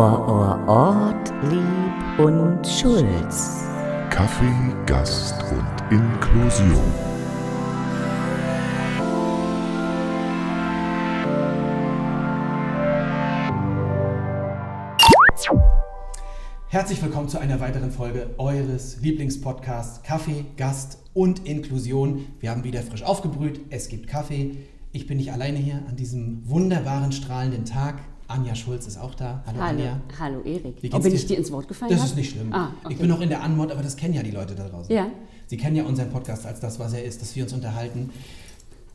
[0.00, 3.66] Or, or, Ort, Lieb und Schulz.
[4.08, 6.80] Kaffee, Gast und Inklusion.
[16.68, 22.24] Herzlich willkommen zu einer weiteren Folge eures Lieblingspodcasts Kaffee, Gast und Inklusion.
[22.40, 24.56] Wir haben wieder frisch aufgebrüht, es gibt Kaffee.
[24.92, 27.98] Ich bin nicht alleine hier an diesem wunderbaren, strahlenden Tag.
[28.30, 29.42] Anja Schulz ist auch da.
[29.46, 30.00] Hallo, Hallo, Anja.
[30.18, 30.82] hallo Erik.
[30.82, 31.18] Wie Ob bin dir?
[31.18, 31.90] ich dir ins Wort gefallen?
[31.90, 32.08] Das hab?
[32.08, 32.52] ist nicht schlimm.
[32.52, 32.94] Ah, okay.
[32.94, 34.94] Ich bin noch in der Anmod, aber das kennen ja die Leute da draußen.
[34.94, 35.08] Ja.
[35.46, 38.10] Sie kennen ja unseren Podcast als das, was er ist, dass wir uns unterhalten.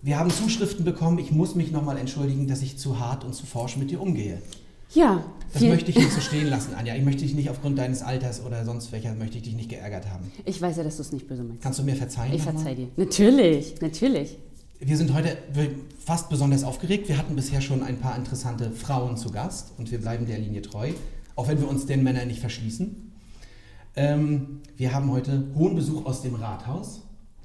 [0.01, 1.19] Wir haben Zuschriften bekommen.
[1.19, 4.41] Ich muss mich nochmal entschuldigen, dass ich zu hart und zu forsch mit dir umgehe.
[4.93, 5.23] Ja.
[5.51, 6.95] Das möchte ich nicht so stehen lassen, Anja.
[6.95, 10.09] Ich möchte dich nicht aufgrund deines Alters oder sonst welcher, möchte ich dich nicht geärgert
[10.09, 10.31] haben.
[10.45, 11.61] Ich weiß ja, dass du es nicht böse meinst.
[11.61, 12.33] Kannst du mir verzeihen?
[12.33, 12.63] ich nochmal?
[12.63, 12.87] verzeih dir.
[12.95, 14.37] Natürlich, natürlich.
[14.79, 15.37] Wir sind heute
[16.03, 17.07] fast besonders aufgeregt.
[17.07, 20.61] Wir hatten bisher schon ein paar interessante Frauen zu Gast und wir bleiben der Linie
[20.61, 20.91] treu,
[21.35, 23.13] auch wenn wir uns den Männern nicht verschließen.
[23.95, 27.03] Ähm, wir haben heute hohen Besuch aus dem Rathaus.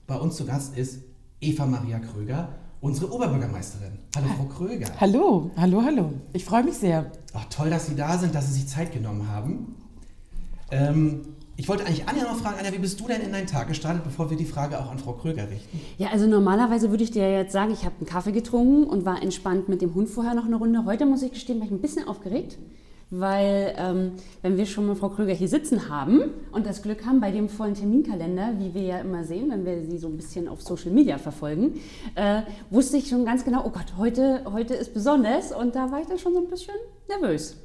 [0.08, 1.02] Bei uns zu Gast ist
[1.40, 2.48] Eva Maria Kröger,
[2.80, 3.92] unsere Oberbürgermeisterin.
[4.16, 4.88] Hallo Frau Kröger.
[4.98, 6.12] Hallo, hallo, hallo.
[6.32, 7.12] Ich freue mich sehr.
[7.32, 9.76] Ach, toll, dass Sie da sind, dass Sie sich Zeit genommen haben.
[10.72, 13.68] Ähm, ich wollte eigentlich Anja noch fragen, Anja, wie bist du denn in deinen Tag
[13.68, 15.78] gestartet, bevor wir die Frage auch an Frau Kröger richten?
[15.98, 19.22] Ja, also normalerweise würde ich dir jetzt sagen, ich habe einen Kaffee getrunken und war
[19.22, 20.86] entspannt mit dem Hund vorher noch eine Runde.
[20.86, 22.56] Heute muss ich gestehen, war ich ein bisschen aufgeregt,
[23.10, 27.20] weil ähm, wenn wir schon mal Frau Kröger hier sitzen haben und das Glück haben
[27.20, 30.48] bei dem vollen Terminkalender, wie wir ja immer sehen, wenn wir sie so ein bisschen
[30.48, 31.74] auf Social Media verfolgen,
[32.14, 36.00] äh, wusste ich schon ganz genau, oh Gott, heute, heute ist besonders und da war
[36.00, 37.58] ich dann schon so ein bisschen nervös.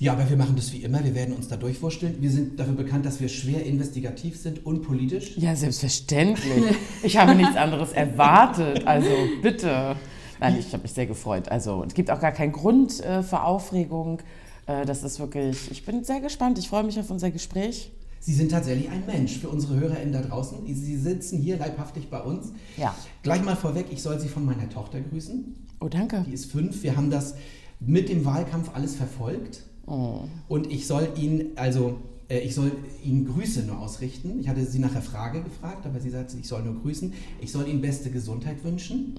[0.00, 1.02] Ja, aber wir machen das wie immer.
[1.02, 2.16] Wir werden uns da durchwurschteln.
[2.20, 5.36] Wir sind dafür bekannt, dass wir schwer investigativ sind und politisch.
[5.36, 6.76] Ja, selbstverständlich.
[7.02, 8.86] Ich habe nichts anderes erwartet.
[8.86, 9.10] Also
[9.42, 9.96] bitte.
[10.40, 11.48] Nein, ich habe mich sehr gefreut.
[11.48, 14.20] Also es gibt auch gar keinen Grund äh, für Aufregung.
[14.66, 16.58] Äh, das ist wirklich, ich bin sehr gespannt.
[16.58, 17.90] Ich freue mich auf unser Gespräch.
[18.20, 20.58] Sie sind tatsächlich ein Mensch für unsere HörerInnen da draußen.
[20.66, 22.52] Sie sitzen hier leibhaftig bei uns.
[22.76, 22.94] Ja.
[23.22, 25.56] Gleich mal vorweg, ich soll Sie von meiner Tochter grüßen.
[25.80, 26.24] Oh, danke.
[26.26, 26.82] Die ist fünf.
[26.82, 27.34] Wir haben das
[27.80, 29.62] mit dem Wahlkampf alles verfolgt.
[29.88, 30.20] Oh.
[30.48, 31.96] Und ich soll Ihnen, also
[32.28, 32.72] äh, ich soll
[33.02, 34.38] Ihnen Grüße nur ausrichten.
[34.40, 37.12] Ich hatte Sie nach der Frage gefragt, aber sie sagte, ich soll nur grüßen.
[37.40, 39.16] Ich soll Ihnen beste Gesundheit wünschen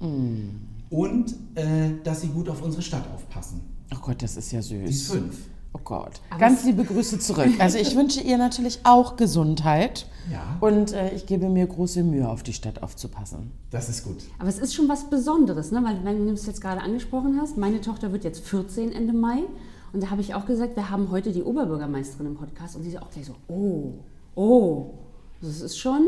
[0.90, 3.60] und äh, dass Sie gut auf unsere Stadt aufpassen.
[3.92, 4.86] Oh Gott, das ist ja süß.
[4.86, 5.36] Sie ist fünf.
[5.72, 6.20] Oh Gott.
[6.38, 7.48] Ganz liebe Grüße zurück.
[7.60, 10.06] Also ich wünsche ihr natürlich auch Gesundheit.
[10.30, 10.56] Ja.
[10.60, 13.52] Und äh, ich gebe mir große Mühe, auf die Stadt aufzupassen.
[13.70, 14.18] Das ist gut.
[14.38, 15.82] Aber es ist schon was Besonderes, ne?
[15.84, 19.44] weil wenn du es jetzt gerade angesprochen hast, meine Tochter wird jetzt 14 Ende Mai
[19.92, 22.90] und da habe ich auch gesagt, wir haben heute die Oberbürgermeisterin im Podcast und sie
[22.90, 23.94] ist auch gleich so, oh,
[24.34, 24.94] oh.
[25.42, 26.02] Das ist schon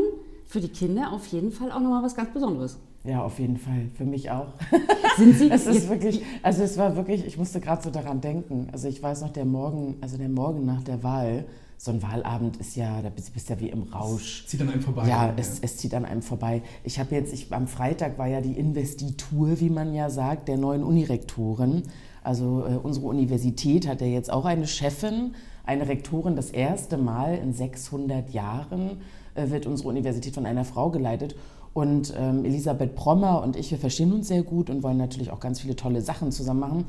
[0.45, 2.77] für die Kinder auf jeden Fall auch nochmal was ganz Besonderes.
[3.03, 3.89] Ja, auf jeden Fall.
[3.95, 4.47] Für mich auch.
[5.17, 5.49] Sind Sie?
[5.51, 8.69] Es ist wirklich, also es war wirklich, ich musste gerade so daran denken.
[8.71, 11.45] Also ich weiß noch, der Morgen, also der Morgen nach der Wahl,
[11.77, 14.45] so ein Wahlabend ist ja, da bist bist ja wie im Rausch.
[14.47, 15.05] Zieht an einem vorbei.
[15.05, 16.61] Ja, es, es zieht an einem vorbei.
[16.85, 20.57] Ich habe jetzt, ich, am Freitag war ja die Investitur, wie man ja sagt, der
[20.57, 21.83] neuen Unirektoren.
[22.23, 25.35] Also äh, unsere Universität hat ja jetzt auch eine Chefin,
[25.65, 26.35] eine Rektorin.
[26.35, 29.01] Das erste Mal in 600 Jahren
[29.35, 31.35] äh, wird unsere Universität von einer Frau geleitet.
[31.73, 35.39] Und ähm, Elisabeth Prommer und ich, wir verstehen uns sehr gut und wollen natürlich auch
[35.39, 36.85] ganz viele tolle Sachen zusammen machen.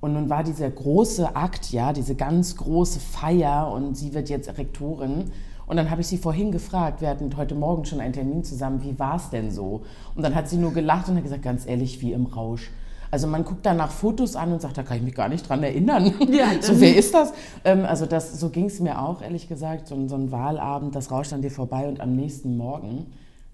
[0.00, 4.56] Und nun war dieser große Akt, ja, diese ganz große Feier und sie wird jetzt
[4.56, 5.32] Rektorin.
[5.66, 8.82] Und dann habe ich sie vorhin gefragt, wir hatten heute Morgen schon einen Termin zusammen,
[8.84, 9.82] wie war es denn so?
[10.14, 12.70] Und dann hat sie nur gelacht und hat gesagt, ganz ehrlich, wie im Rausch.
[13.10, 15.62] Also man guckt danach Fotos an und sagt, da kann ich mich gar nicht dran
[15.62, 16.12] erinnern.
[16.30, 17.32] Ja, so, wer ist das?
[17.64, 19.88] Ähm, also das, so ging es mir auch, ehrlich gesagt.
[19.88, 23.06] So, ein- so ein Wahlabend, das rauscht an dir vorbei und am nächsten Morgen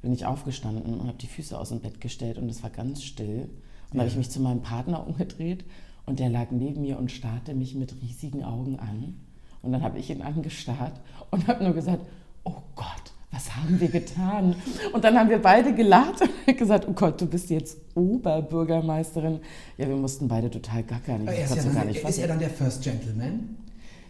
[0.02, 3.02] bin ich aufgestanden und habe die Füße aus dem Bett gestellt und es war ganz
[3.02, 3.42] still.
[3.90, 5.64] Und dann habe ich mich zu meinem Partner umgedreht
[6.04, 9.16] und der lag neben mir und starrte mich mit riesigen Augen an.
[9.62, 11.00] Und dann habe ich ihn angestarrt
[11.30, 12.00] und habe nur gesagt,
[12.44, 14.54] oh Gott, was haben wir getan?
[14.92, 19.40] Und dann haben wir beide gelacht und gesagt, oh Gott, du bist jetzt Oberbürgermeisterin.
[19.76, 21.22] Ja, wir mussten beide total gackern.
[21.22, 23.56] Ich er ist, ja gar nicht ist er dann der First Gentleman?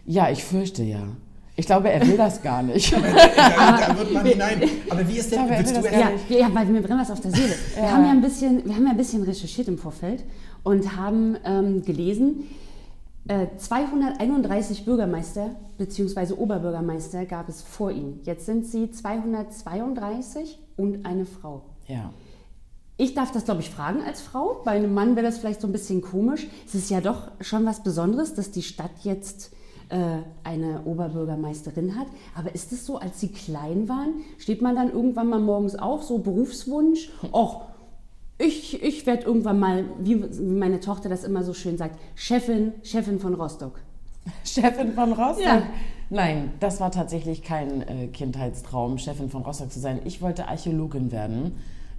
[0.05, 1.07] Ja, ich fürchte ja.
[1.57, 2.91] Ich glaube, er will das gar nicht.
[2.91, 4.61] da, da wird man hinein.
[4.89, 5.97] Aber wie ist denn, er willst will du
[6.33, 7.53] Ja, ja, weil mir brennt was auf der Seele.
[7.75, 10.23] Wir, haben ja ein bisschen, wir haben ja ein bisschen recherchiert im Vorfeld
[10.63, 12.43] und haben ähm, gelesen,
[13.27, 16.33] 231 Bürgermeister bzw.
[16.33, 18.19] Oberbürgermeister gab es vor ihm.
[18.23, 21.63] Jetzt sind sie 232 und eine Frau.
[21.87, 22.13] Ja.
[22.97, 24.61] Ich darf das, glaube ich, fragen als Frau.
[24.63, 26.47] Bei einem Mann wäre das vielleicht so ein bisschen komisch.
[26.65, 29.51] Es ist ja doch schon was Besonderes, dass die Stadt jetzt
[29.89, 32.07] äh, eine Oberbürgermeisterin hat.
[32.35, 36.03] Aber ist es so, als Sie klein waren, steht man dann irgendwann mal morgens auf,
[36.03, 37.11] so Berufswunsch?
[37.33, 37.65] Och,
[38.37, 43.19] ich, ich werde irgendwann mal, wie meine Tochter das immer so schön sagt, Chefin, Chefin
[43.19, 43.79] von Rostock.
[44.43, 45.43] Chefin von Rostock?
[45.45, 45.63] Ja.
[46.09, 50.01] Nein, das war tatsächlich kein äh, Kindheitstraum, Chefin von Rostock zu sein.
[50.05, 51.53] Ich wollte Archäologin werden.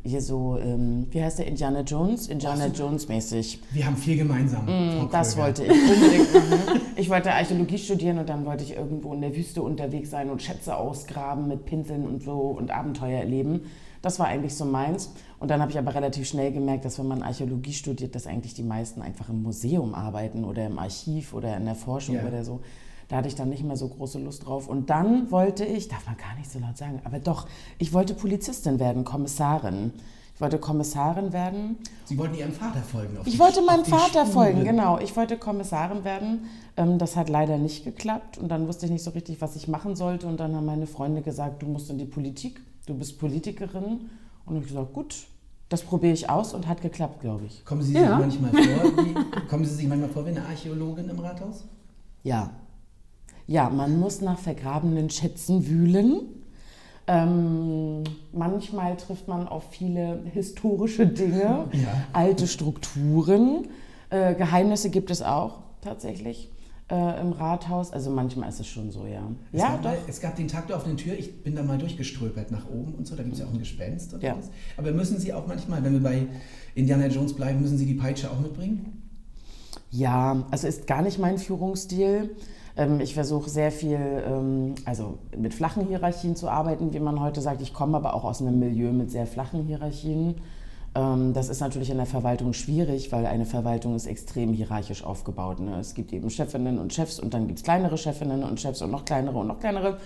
[0.05, 2.29] Hier so, ähm, wie heißt der, Indiana Jones?
[2.29, 3.61] Indiana Jones mäßig.
[3.73, 4.65] Wir haben viel gemeinsam.
[4.67, 6.81] Mm, Das wollte ich unbedingt machen.
[6.95, 10.41] Ich wollte Archäologie studieren und dann wollte ich irgendwo in der Wüste unterwegs sein und
[10.43, 13.63] Schätze ausgraben mit Pinseln und so und Abenteuer erleben.
[14.01, 15.13] Das war eigentlich so meins.
[15.47, 18.55] Und dann habe ich aber relativ schnell gemerkt, dass wenn man Archäologie studiert, dass eigentlich
[18.55, 22.27] die meisten einfach im Museum arbeiten oder im Archiv oder in der Forschung Ja.
[22.27, 22.63] oder so.
[23.07, 24.67] Da hatte ich dann nicht mehr so große Lust drauf.
[24.67, 27.47] Und dann wollte ich, darf man gar nicht so laut sagen, aber doch,
[27.79, 29.93] ich wollte Polizistin werden, Kommissarin.
[30.35, 31.77] Ich wollte Kommissarin werden
[32.07, 33.17] Sie wollten Ihrem Vater folgen.
[33.17, 34.33] auf ich die- wollte meinem Vater Spuren.
[34.33, 34.99] folgen, genau.
[34.99, 36.47] Ich wollte Kommissarin werden.
[36.77, 38.37] Ähm, das hat leider nicht geklappt.
[38.37, 40.27] Und dann wusste ich nicht so richtig, was ich machen sollte.
[40.27, 44.11] Und dann haben meine Freunde gesagt, du musst in die Politik, du bist Politikerin.
[44.45, 45.15] Und ich habe gesagt, gut,
[45.69, 47.65] das probiere ich aus und hat geklappt, glaube ich.
[47.65, 48.21] Kommen Sie Ja.
[48.21, 49.15] sich manchmal vor, wie,
[49.49, 51.65] kommen Sie sich manchmal vor wie eine Archäologin im Rathaus?
[52.23, 52.51] Ja.
[53.49, 56.21] Ja, man muss nach vergrabenen Schätzen wühlen.
[57.09, 58.03] Ähm,
[58.33, 62.05] manchmal trifft man auf viele historische Dinge, Ja.
[62.13, 63.69] alte Strukturen.
[64.11, 66.51] Äh, Geheimnisse gibt es auch tatsächlich
[66.91, 67.93] äh, im Rathaus.
[67.93, 69.23] Also manchmal ist es schon so, ja.
[69.53, 69.91] Es ja, gab doch.
[69.91, 72.95] Mal, es gab den Tag der offenen Tür, ich bin da mal durchgeströpert nach oben
[72.95, 74.35] und so, da gibt es ja auch ein Gespenst und Ja.
[74.35, 74.51] alles.
[74.77, 76.27] Aber müssen Sie auch manchmal, wenn wir bei
[76.75, 79.03] Indiana Jones bleiben, müssen Sie die Peitsche auch mitbringen?
[79.91, 82.31] Ja, also ist gar nicht mein Führungsstil.
[82.77, 87.41] Ähm, Ich versuche sehr viel, ähm, also mit flachen Hierarchien zu arbeiten, wie man heute
[87.41, 87.63] sagt.
[87.63, 90.35] Ich komme aber auch aus einem Milieu mit sehr flachen Hierarchien.
[90.97, 95.61] Ähm, Das ist natürlich in der Verwaltung schwierig, weil eine Verwaltung ist extrem hierarchisch aufgebaut.
[95.61, 95.79] ne?
[95.79, 98.91] Es gibt eben Chefinnen und Chefs und dann gibt es kleinere Chefinnen und Chefs und
[98.91, 99.99] noch kleinere und noch kleinere.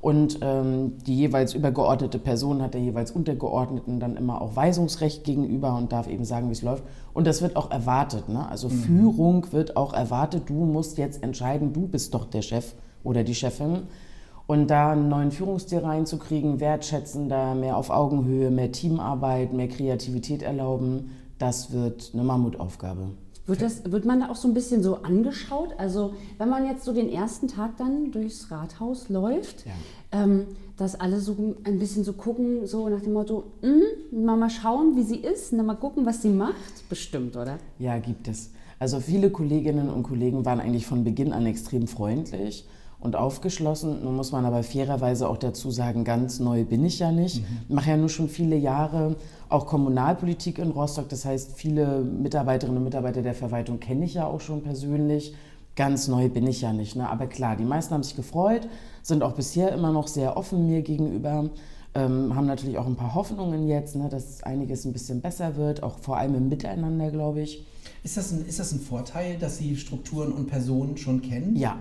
[0.00, 5.76] Und ähm, die jeweils übergeordnete Person hat der jeweils Untergeordneten dann immer auch Weisungsrecht gegenüber
[5.76, 6.84] und darf eben sagen, wie es läuft.
[7.14, 8.28] Und das wird auch erwartet.
[8.28, 8.48] Ne?
[8.48, 10.44] Also Führung wird auch erwartet.
[10.46, 13.88] Du musst jetzt entscheiden, du bist doch der Chef oder die Chefin.
[14.50, 21.10] Und da einen neuen Führungsstil reinzukriegen, wertschätzender, mehr auf Augenhöhe, mehr Teamarbeit, mehr Kreativität erlauben,
[21.38, 23.10] das wird eine Mammutaufgabe.
[23.46, 25.74] Wird, das, wird man da auch so ein bisschen so angeschaut?
[25.76, 29.72] Also wenn man jetzt so den ersten Tag dann durchs Rathaus läuft, Ja.
[30.12, 30.46] ähm,
[30.78, 34.96] dass alle so ein bisschen so gucken, so nach dem Motto, "Mm, mal, mal schauen,
[34.96, 36.88] wie sie ist, und dann mal gucken, was sie macht.
[36.88, 37.58] Bestimmt, oder?
[37.78, 38.50] Ja, gibt es.
[38.78, 42.66] Also viele Kolleginnen und Kollegen waren eigentlich von Beginn an extrem freundlich
[43.00, 44.02] und aufgeschlossen.
[44.02, 47.42] Nun muss man aber fairerweise auch dazu sagen, ganz neu bin ich ja nicht.
[47.68, 49.16] Ich mache ja nur schon viele Jahre
[49.48, 51.08] auch Kommunalpolitik in Rostock.
[51.08, 55.34] Das heißt, viele Mitarbeiterinnen und Mitarbeiter der Verwaltung kenne ich ja auch schon persönlich.
[55.76, 56.96] Ganz neu bin ich ja nicht.
[56.96, 57.08] Ne?
[57.08, 58.68] Aber klar, die meisten haben sich gefreut,
[59.02, 61.50] sind auch bisher immer noch sehr offen mir gegenüber.
[61.94, 65.82] Ähm, haben natürlich auch ein paar Hoffnungen jetzt, ne, dass einiges ein bisschen besser wird,
[65.82, 67.64] auch vor allem im Miteinander, glaube ich.
[68.02, 71.56] Ist das, ein, ist das ein Vorteil, dass Sie Strukturen und Personen schon kennen?
[71.56, 71.78] Ja,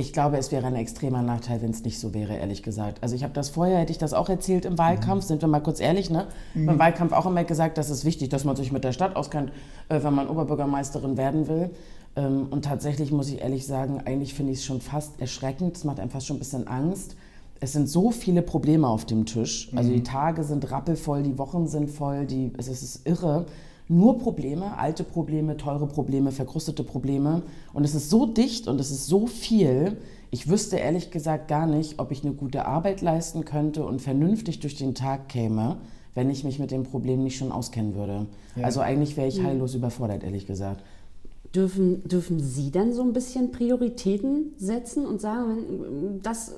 [0.00, 3.02] ich glaube, es wäre ein extremer Nachteil, wenn es nicht so wäre, ehrlich gesagt.
[3.02, 5.60] Also ich habe das vorher, hätte ich das auch erzählt im Wahlkampf, sind wir mal
[5.60, 6.26] kurz ehrlich, ne?
[6.72, 9.52] Im Wahlkampf auch immer gesagt, das ist wichtig, dass man sich mit der Stadt auskennt,
[9.88, 11.70] äh, wenn man Oberbürgermeisterin werden will.
[12.16, 15.84] Ähm, und tatsächlich muss ich ehrlich sagen, eigentlich finde ich es schon fast erschreckend, es
[15.84, 17.16] macht einem fast schon ein bisschen Angst.
[17.60, 19.70] Es sind so viele Probleme auf dem Tisch.
[19.76, 23.44] Also die Tage sind rappelvoll, die Wochen sind voll, die, es ist irre.
[23.90, 27.42] Nur Probleme, alte Probleme, teure Probleme, verkrustete Probleme.
[27.72, 29.96] Und es ist so dicht und es ist so viel.
[30.30, 34.60] Ich wüsste ehrlich gesagt gar nicht, ob ich eine gute Arbeit leisten könnte und vernünftig
[34.60, 35.78] durch den Tag käme,
[36.14, 38.26] wenn ich mich mit dem Problem nicht schon auskennen würde.
[38.54, 38.62] Ja.
[38.62, 40.84] Also eigentlich wäre ich heillos überfordert, ehrlich gesagt.
[41.52, 46.54] Dürfen, dürfen Sie dann so ein bisschen Prioritäten setzen und sagen, das, äh,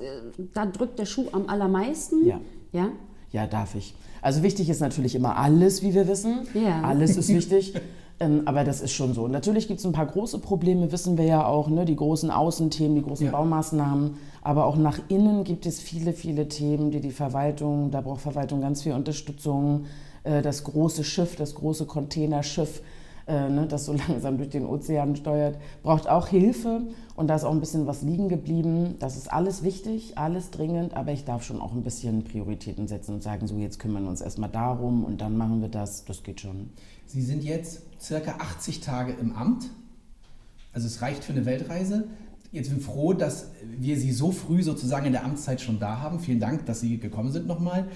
[0.53, 2.27] da drückt der Schuh am allermeisten?
[2.27, 2.39] Ja.
[2.73, 2.89] Ja?
[3.31, 3.95] Ja, darf ich.
[4.23, 6.47] Also wichtig ist natürlich immer alles, wie wir wissen.
[6.53, 6.81] Ja.
[6.81, 7.73] Alles ist wichtig.
[8.19, 9.27] ähm, aber das ist schon so.
[9.27, 11.83] Natürlich gibt es ein paar große Probleme, wissen wir ja auch, ne?
[11.85, 13.31] die großen Außenthemen, die großen Ja.
[13.33, 14.15] Baumaßnahmen.
[14.41, 18.61] Aber auch nach innen gibt es viele, viele Themen, die die Verwaltung, da braucht Verwaltung
[18.61, 19.85] ganz viel Unterstützung.
[20.23, 22.81] Äh, das große Schiff, das große Containerschiff,
[23.27, 26.81] äh, ne, das so langsam durch den Ozean steuert, braucht auch Hilfe.
[27.15, 28.95] Und da ist auch ein bisschen was liegen geblieben.
[28.99, 33.15] Das ist alles wichtig, alles dringend, aber ich darf schon auch ein bisschen Prioritäten setzen
[33.15, 36.05] und sagen, so jetzt kümmern wir uns erstmal darum und dann machen wir das.
[36.05, 36.71] Das geht schon.
[37.05, 39.69] Sie sind jetzt circa 80 Tage im Amt.
[40.73, 42.05] Also es reicht für eine Weltreise.
[42.51, 45.99] Jetzt bin ich froh, dass wir Sie so früh sozusagen in der Amtszeit schon da
[45.99, 46.19] haben.
[46.19, 47.87] Vielen Dank, dass Sie gekommen sind nochmal.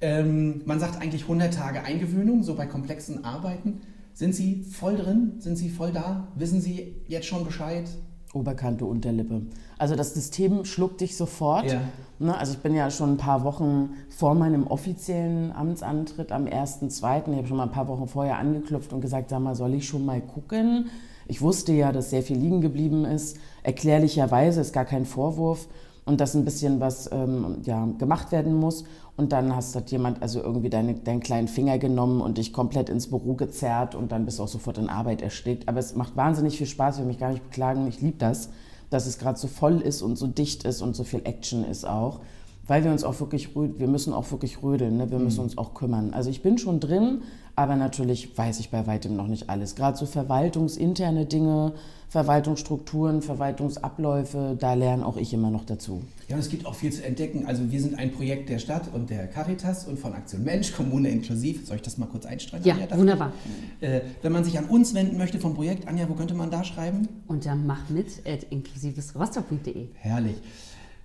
[0.00, 3.82] Ähm, man sagt eigentlich 100 Tage Eingewöhnung, so bei komplexen Arbeiten.
[4.14, 5.34] Sind Sie voll drin?
[5.38, 6.28] Sind Sie voll da?
[6.34, 7.88] Wissen Sie jetzt schon Bescheid?
[8.34, 9.42] Oberkante, Unterlippe.
[9.78, 11.70] Also das System schluckt dich sofort.
[11.70, 11.80] Ja.
[12.18, 17.30] Ne, also ich bin ja schon ein paar Wochen vor meinem offiziellen Amtsantritt am 1.2.
[17.30, 19.86] Ich habe schon mal ein paar Wochen vorher angeklopft und gesagt, sag mal, soll ich
[19.86, 20.86] schon mal gucken?
[21.26, 23.38] Ich wusste ja, dass sehr viel liegen geblieben ist.
[23.62, 25.68] Erklärlicherweise ist gar kein Vorwurf
[26.04, 28.84] und dass ein bisschen was ähm, ja, gemacht werden muss.
[29.16, 32.88] Und dann hast hat jemand also irgendwie deine, deinen kleinen Finger genommen und dich komplett
[32.88, 35.68] ins Büro gezerrt und dann bist du auch sofort in Arbeit erstickt.
[35.68, 38.48] Aber es macht wahnsinnig viel Spaß, ich will mich gar nicht beklagen, ich liebe das,
[38.88, 41.86] dass es gerade so voll ist und so dicht ist und so viel Action ist
[41.86, 42.20] auch.
[42.66, 45.10] Weil wir uns auch wirklich, wir müssen auch wirklich rödeln, ne?
[45.10, 46.14] wir müssen uns auch kümmern.
[46.14, 47.22] Also ich bin schon drin,
[47.56, 49.74] aber natürlich weiß ich bei weitem noch nicht alles.
[49.74, 51.72] Gerade so verwaltungsinterne Dinge,
[52.08, 56.02] Verwaltungsstrukturen, Verwaltungsabläufe, da lerne auch ich immer noch dazu.
[56.28, 57.46] Ja, und es gibt auch viel zu entdecken.
[57.46, 61.08] Also wir sind ein Projekt der Stadt und der Caritas und von Aktion Mensch, Kommune
[61.08, 61.66] inklusiv.
[61.66, 62.62] Soll ich das mal kurz einstreuen?
[62.64, 63.32] Ja, Anja, wunderbar.
[63.80, 66.64] Äh, wenn man sich an uns wenden möchte vom Projekt, Anja, wo könnte man da
[66.64, 67.08] schreiben?
[67.28, 69.86] Unter machmit.inklusivesrostock.de.
[69.94, 70.36] Herrlich.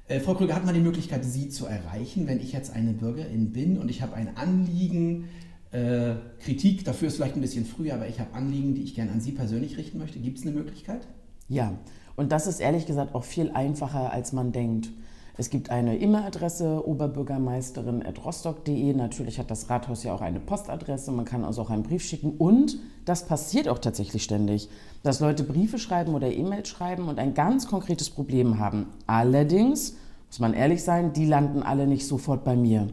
[0.07, 3.51] Äh, Frau Krüger, hat man die Möglichkeit, Sie zu erreichen, wenn ich jetzt eine Bürgerin
[3.51, 5.27] bin und ich habe ein Anliegen,
[5.71, 9.11] äh, Kritik, dafür ist vielleicht ein bisschen früh, aber ich habe Anliegen, die ich gerne
[9.11, 10.19] an Sie persönlich richten möchte.
[10.19, 11.05] Gibt es eine Möglichkeit?
[11.49, 11.77] Ja,
[12.15, 14.89] und das ist ehrlich gesagt auch viel einfacher, als man denkt.
[15.39, 18.91] Es gibt eine E-Mail-Adresse oberbürgermeisterin.rostock.de.
[18.93, 21.11] Natürlich hat das Rathaus ja auch eine Postadresse.
[21.11, 22.31] Man kann also auch einen Brief schicken.
[22.39, 24.67] Und das passiert auch tatsächlich ständig,
[25.03, 28.87] dass Leute Briefe schreiben oder E-Mails schreiben und ein ganz konkretes Problem haben.
[29.05, 29.95] Allerdings,
[30.27, 32.87] muss man ehrlich sein, die landen alle nicht sofort bei mir.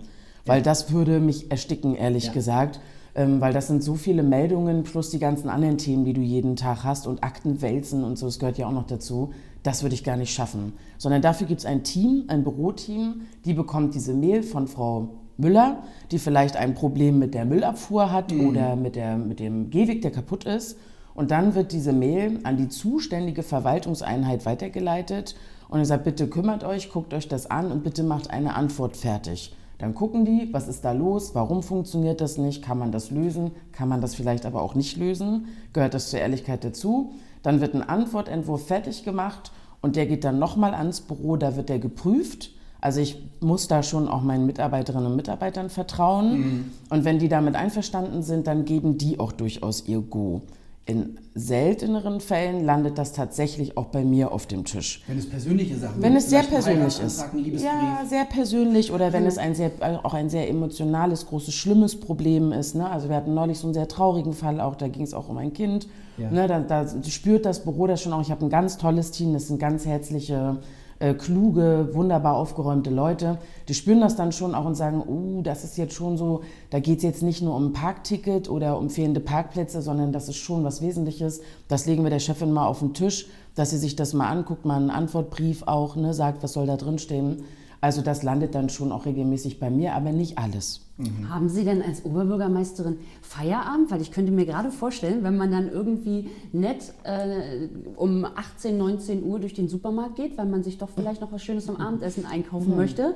[0.44, 2.32] Weil das würde mich ersticken, ehrlich Ja.
[2.32, 2.78] gesagt.
[3.16, 6.56] Ähm, weil das sind so viele Meldungen plus die ganzen anderen Themen, die du jeden
[6.56, 9.32] Tag hast und Akten wälzen und so, das gehört ja auch noch dazu.
[9.64, 10.75] Das würde ich gar nicht schaffen.
[10.99, 15.83] Sondern dafür gibt es ein Team, ein Büroteam, die bekommt diese Mail von Frau Müller,
[16.12, 20.12] die vielleicht ein Problem mit der Müllabfuhr hat oder mit, der, mit dem Gehweg, der
[20.12, 20.78] kaputt ist.
[21.14, 25.35] Und dann wird diese Mail an die zuständige Verwaltungseinheit weitergeleitet
[25.68, 28.97] und er sagt, bitte kümmert euch, guckt euch das an und bitte macht eine Antwort
[28.97, 29.54] fertig.
[29.78, 33.52] Dann gucken die, was ist da los, warum funktioniert das nicht, kann man das lösen,
[33.73, 37.12] kann man das vielleicht aber auch nicht lösen, gehört das zur Ehrlichkeit dazu.
[37.44, 41.68] Dann wird ein Antwortentwurf fertig gemacht und der geht dann nochmal ans Büro, da wird
[41.68, 42.50] der geprüft.
[42.80, 46.72] Also ich muss da schon auch meinen Mitarbeiterinnen und Mitarbeitern vertrauen.
[46.90, 50.42] Und wenn die damit einverstanden sind, dann geben die auch durchaus ihr Go.
[50.86, 55.02] In selteneren Fällen landet das tatsächlich auch bei mir auf dem Tisch.
[55.06, 57.24] Wenn es persönliche Sachen Wenn es sehr persönlich ist.
[57.56, 59.70] Ja, sehr persönlich oder wenn es ein sehr,
[60.02, 62.74] auch ein sehr emotionales, großes, schlimmes Problem ist.
[62.74, 62.88] Ne?
[62.88, 65.38] Also wir hatten neulich so einen sehr traurigen Fall auch, da ging es auch um
[65.38, 65.88] ein Kind.
[66.18, 66.30] Ja.
[66.30, 66.46] Ne?
[66.46, 68.20] Da, da spürt das Büro das schon auch.
[68.20, 70.58] Ich habe ein ganz tolles Team, das sind ganz herzliche,
[71.04, 73.38] äh, kluge, wunderbar aufgeräumte Leute.
[73.68, 76.80] Die spüren das dann schon auch und sagen, uh, das ist jetzt schon so, da
[76.80, 80.37] geht es jetzt nicht nur um ein Parkticket oder um fehlende Parkplätze, sondern das ist
[80.37, 81.42] schon was Wesentliches.
[81.68, 84.64] Das legen wir der Chefin mal auf den Tisch, dass sie sich das mal anguckt,
[84.64, 87.44] mal einen Antwortbrief auch, ne, sagt, was soll da drin stehen.
[87.82, 90.83] Also das landet dann schon auch regelmäßig bei mir, aber nicht alles.
[91.28, 93.90] Haben Sie denn als Oberbürgermeisterin Feierabend?
[93.90, 99.24] Weil ich könnte mir gerade vorstellen, wenn man dann irgendwie nett äh, um 18, 19
[99.24, 102.26] Uhr durch den Supermarkt geht, weil man sich doch vielleicht noch was Schönes zum Abendessen
[102.26, 103.14] einkaufen möchte,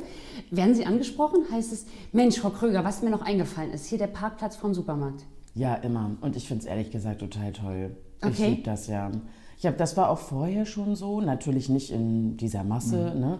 [0.51, 1.43] werden Sie angesprochen?
[1.53, 5.25] Heißt es, Mensch, Frau Kröger, was mir noch eingefallen ist, hier der Parkplatz vom Supermarkt.
[5.55, 6.17] Ja, immer.
[6.21, 7.97] Und ich finde es ehrlich gesagt total toll.
[8.23, 8.51] Ich Okay.
[8.51, 9.13] liebe das ja.
[9.57, 13.39] Ich habe, das war auch vorher schon so, natürlich nicht in dieser Masse, ne?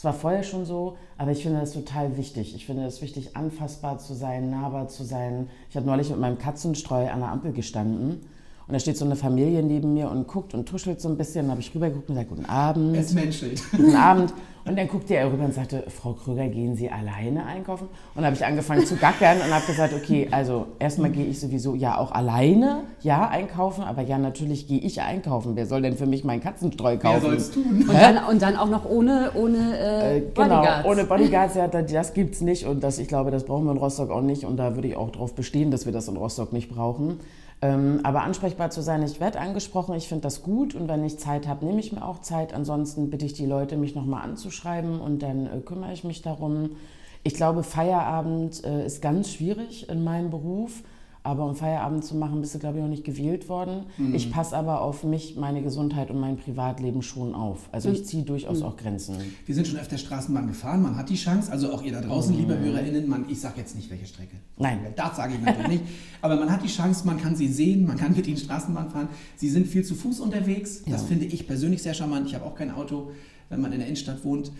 [0.00, 2.54] Es war vorher schon so, aber ich finde das total wichtig.
[2.54, 5.50] Ich finde es wichtig, anfassbar zu sein, nahbar zu sein.
[5.68, 8.22] Ich habe neulich mit meinem Katzenstreu an der Ampel gestanden
[8.70, 11.46] und da steht so eine Familie neben mir und guckt und tuschelt so ein bisschen.
[11.46, 12.96] Dann habe ich rübergeguckt und gesagt, guten Abend.
[12.96, 13.60] Es menschelt.
[13.72, 14.32] Guten Abend.
[14.64, 17.86] Und dann guckte er rüber und sagte, Frau Krüger, gehen Sie alleine einkaufen?
[17.88, 21.40] Und dann habe ich angefangen zu gackern und habe gesagt, okay, also erstmal gehe ich
[21.40, 25.56] sowieso ja auch alleine, ja, einkaufen, aber ja, natürlich gehe ich einkaufen.
[25.56, 27.14] Wer soll denn für mich meinen Katzenstreu kaufen?
[27.14, 27.86] Wer soll es tun?
[27.88, 30.88] Und dann, und dann auch noch ohne, ohne äh, Äh, genau, Bodyguards.
[30.88, 33.72] ohne Bodyguards, ja, das, das gibt es nicht und das, ich glaube, das brauchen wir
[33.72, 36.16] in Rostock auch nicht und da würde ich auch darauf bestehen, dass wir das in
[36.18, 37.18] Rostock nicht brauchen.
[37.62, 41.18] Ähm, aber ansprechbar zu sein, ich werde angesprochen, ich finde das gut und wenn ich
[41.18, 42.54] Zeit habe, nehme ich mir auch Zeit.
[42.54, 46.70] Ansonsten bitte ich die Leute, mich nochmal anzuschreiben und dann äh, kümmere ich mich darum.
[47.22, 50.82] Ich glaube, Feierabend äh, ist ganz schwierig in meinem Beruf.
[51.22, 53.84] Aber um Feierabend zu machen, bist du, glaube ich, noch nicht gewählt worden.
[54.14, 57.68] Ich passe aber auf mich, meine Gesundheit und mein Privatleben schon auf.
[57.72, 59.16] Also ich ziehe durchaus auch Grenzen.
[59.44, 62.34] Wir sind schon öfter Straßenbahn gefahren, man hat die Chance, also auch ihr da draußen,
[62.34, 64.36] liebe HörerInnen, man, ich sage jetzt nicht, welche Strecke.
[64.56, 64.78] Nein.
[64.96, 65.84] Das sage ich natürlich nicht.
[66.22, 69.08] Aber man hat die Chance, man kann sie sehen, man kann mit ihnen Straßenbahn fahren.
[69.36, 70.82] Sie sind viel zu Fuß unterwegs.
[70.84, 71.06] Das Ja.
[71.08, 72.26] finde ich persönlich sehr charmant.
[72.28, 73.10] Ich habe auch kein Auto,
[73.50, 74.52] wenn man in der Innenstadt wohnt.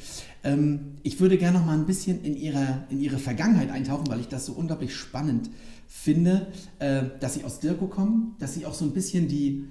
[0.44, 4.20] Ähm, ich würde gerne noch mal ein bisschen in ihre, in ihre Vergangenheit eintauchen, weil
[4.20, 5.48] ich das so unglaublich spannend
[5.92, 6.46] finde,
[6.78, 9.64] äh, dass sie aus Dirko kommen, dass sie auch so ein bisschen die,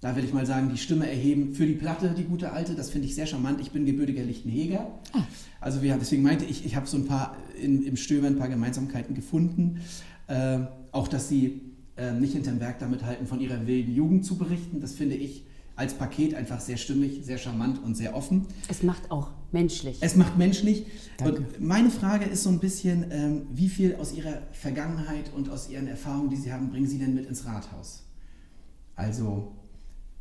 [0.00, 2.74] da will ich mal sagen, die Stimme erheben für die Platte, die gute alte.
[2.74, 3.60] Das finde ich sehr charmant.
[3.60, 4.90] Ich bin gebürtiger Lichtenheger.
[5.60, 8.48] Also wir, deswegen meinte ich, ich habe so ein paar in, im Stöbern ein paar
[8.48, 9.80] Gemeinsamkeiten gefunden.
[10.26, 10.58] Äh,
[10.90, 11.60] auch, dass sie
[11.96, 14.80] ähm, nicht hinterm Berg damit halten, von ihrer wilden Jugend zu berichten.
[14.80, 15.44] Das finde ich
[15.76, 18.46] als Paket einfach sehr stimmig, sehr charmant und sehr offen.
[18.68, 19.98] Es macht auch menschlich.
[20.00, 20.86] Es macht menschlich.
[21.18, 21.38] Danke.
[21.42, 25.68] Und meine Frage ist so ein bisschen, ähm, wie viel aus Ihrer Vergangenheit und aus
[25.68, 28.02] Ihren Erfahrungen, die Sie haben, bringen Sie denn mit ins Rathaus?
[28.94, 29.52] Also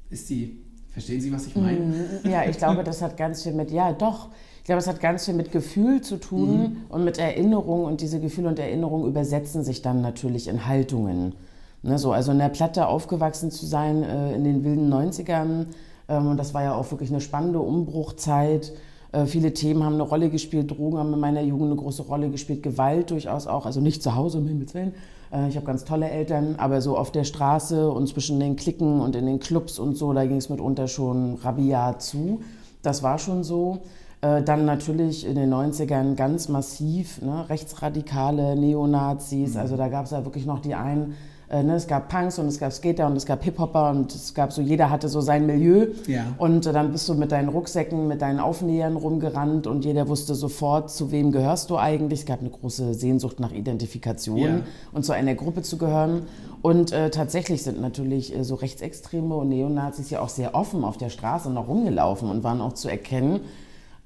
[0.09, 1.79] ist die, verstehen Sie, was ich meine?
[2.23, 2.29] Mhm.
[2.29, 5.25] Ja, ich glaube, das hat ganz viel mit, ja doch, ich glaube, es hat ganz
[5.25, 6.77] viel mit Gefühl zu tun Mhm.
[6.89, 11.33] und mit Erinnerung und diese Gefühle und Erinnerungen übersetzen sich dann natürlich in Haltungen.
[11.85, 15.67] Ne, so, also in der Platte aufgewachsen zu sein äh, in den wilden 90ern,
[16.09, 18.73] ähm, und das war ja auch wirklich eine spannende Umbruchzeit.
[19.11, 22.31] Äh, viele Themen haben eine Rolle gespielt, Drogen haben in meiner Jugend eine große Rolle
[22.31, 24.93] gespielt, Gewalt durchaus auch, also nicht zu Hause, um Himmels Willen.
[25.31, 28.99] Äh, ich habe ganz tolle Eltern, aber so auf der Straße und zwischen den Klicken
[28.99, 32.41] und in den Clubs und so, da ging es mitunter schon rabiat zu.
[32.81, 33.83] Das war schon so.
[34.21, 40.11] Äh, Dann natürlich in den 90ern ganz massiv, ne, Rechtsradikale, Neonazis, also da gab es
[40.11, 41.13] ja wirklich noch die einen,
[41.49, 44.33] äh, ne, es gab Punks und es gab Skater und es gab Hip-Hopper und es
[44.33, 45.87] gab so, jeder hatte so sein Milieu.
[46.07, 46.25] Ja.
[46.37, 50.35] Und äh, dann bist du mit deinen Rucksäcken, mit deinen Aufnähern rumgerannt und jeder wusste
[50.35, 52.21] sofort, zu wem gehörst du eigentlich.
[52.21, 54.59] Es gab eine große Sehnsucht nach Identifikation Ja.
[54.93, 56.23] und zu einer Gruppe zu gehören.
[56.61, 60.97] Und äh, tatsächlich sind natürlich äh, so Rechtsextreme und Neonazis ja auch sehr offen auf
[60.97, 63.41] der Straße noch rumgelaufen und waren auch zu erkennen.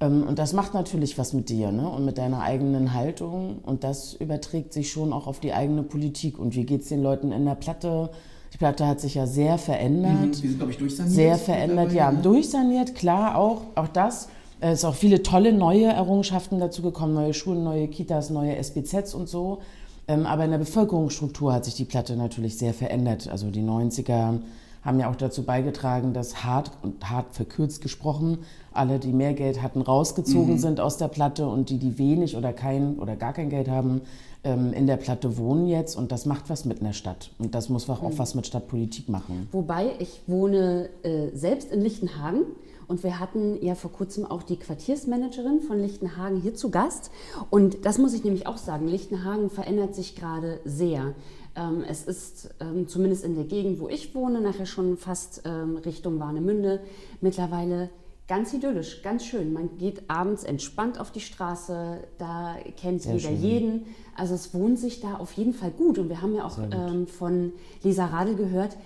[0.00, 1.88] Ähm, und das macht natürlich was mit dir ne?
[1.88, 3.58] und mit deiner eigenen Haltung.
[3.62, 6.38] Und das überträgt sich schon auch auf die eigene Politik.
[6.38, 8.10] Und wie geht es den Leuten in der Platte?
[8.52, 10.12] Die Platte hat sich ja sehr verändert.
[10.12, 10.42] Mhm.
[10.42, 11.14] Wir sind, glaube ich, durchsaniert.
[11.14, 12.10] Sehr verändert, ja.
[12.10, 12.22] ne?
[12.22, 14.28] Durchsaniert, klar, auch, auch das.
[14.62, 19.14] Es ist auch viele tolle neue Errungenschaften dazu gekommen, neue Schulen, neue Kitas, neue SBZs
[19.14, 19.60] und so.
[20.08, 23.28] Ähm, Aber in der Bevölkerungsstruktur hat sich die Platte natürlich sehr verändert.
[23.28, 24.40] Also die 90er
[24.82, 28.38] haben ja auch dazu beigetragen, dass hart und hart verkürzt gesprochen,
[28.72, 32.52] alle, die mehr Geld hatten, rausgezogen sind aus der Platte und die, die wenig oder
[32.52, 34.02] kein oder gar kein Geld haben,
[34.42, 35.96] ähm, in der Platte wohnen jetzt.
[35.96, 37.30] Und das macht was mit einer Stadt.
[37.38, 39.48] Und das muss auch was mit Stadtpolitik machen.
[39.52, 42.42] Wobei ich wohne äh, selbst in Lichtenhagen
[42.90, 47.12] und wir hatten ja vor kurzem auch die Quartiersmanagerin von Lichtenhagen hier zu Gast.
[47.48, 51.14] Und das muss ich nämlich auch sagen, Lichtenhagen verändert sich gerade sehr.
[51.56, 55.76] Ähm, es ist ähm, zumindest in der Gegend, wo ich wohne, nachher schon fast ähm,
[55.76, 56.80] Richtung Warnemünde,
[57.20, 57.90] mittlerweile
[58.28, 59.52] ganz idyllisch, ganz schön.
[59.52, 63.42] Man geht abends entspannt auf die Straße, da kennt Sehr jeder schön.
[63.42, 63.86] jeden.
[64.16, 65.98] Also es wohnt sich da auf jeden Fall gut.
[65.98, 68.76] Und wir haben ja auch ähm, von Lisa Radl gehört,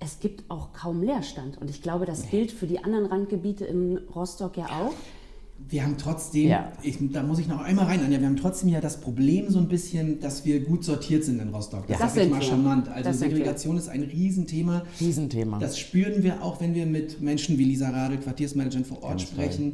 [0.00, 1.58] es gibt auch kaum Leerstand.
[1.60, 4.94] Und ich glaube, das gilt für die anderen Randgebiete in Rostock ja auch.
[5.70, 6.72] Wir haben trotzdem, Ja.
[6.82, 9.58] ich, da muss ich noch einmal rein, Anja, wir haben trotzdem ja das Problem so
[9.58, 11.86] ein bisschen, dass wir gut sortiert sind in Rostock.
[11.88, 12.46] Das Das sage ich mal wir.
[12.46, 12.88] charmant.
[12.88, 13.18] Also Das.
[13.18, 14.84] Segregation ist ein Riesenthema.
[15.00, 15.58] Riesenthema.
[15.58, 19.22] Das spüren wir auch, wenn wir mit Menschen wie Lisa Radl, Quartiersmanagerin vor Ort Ganz
[19.22, 19.72] sprechen.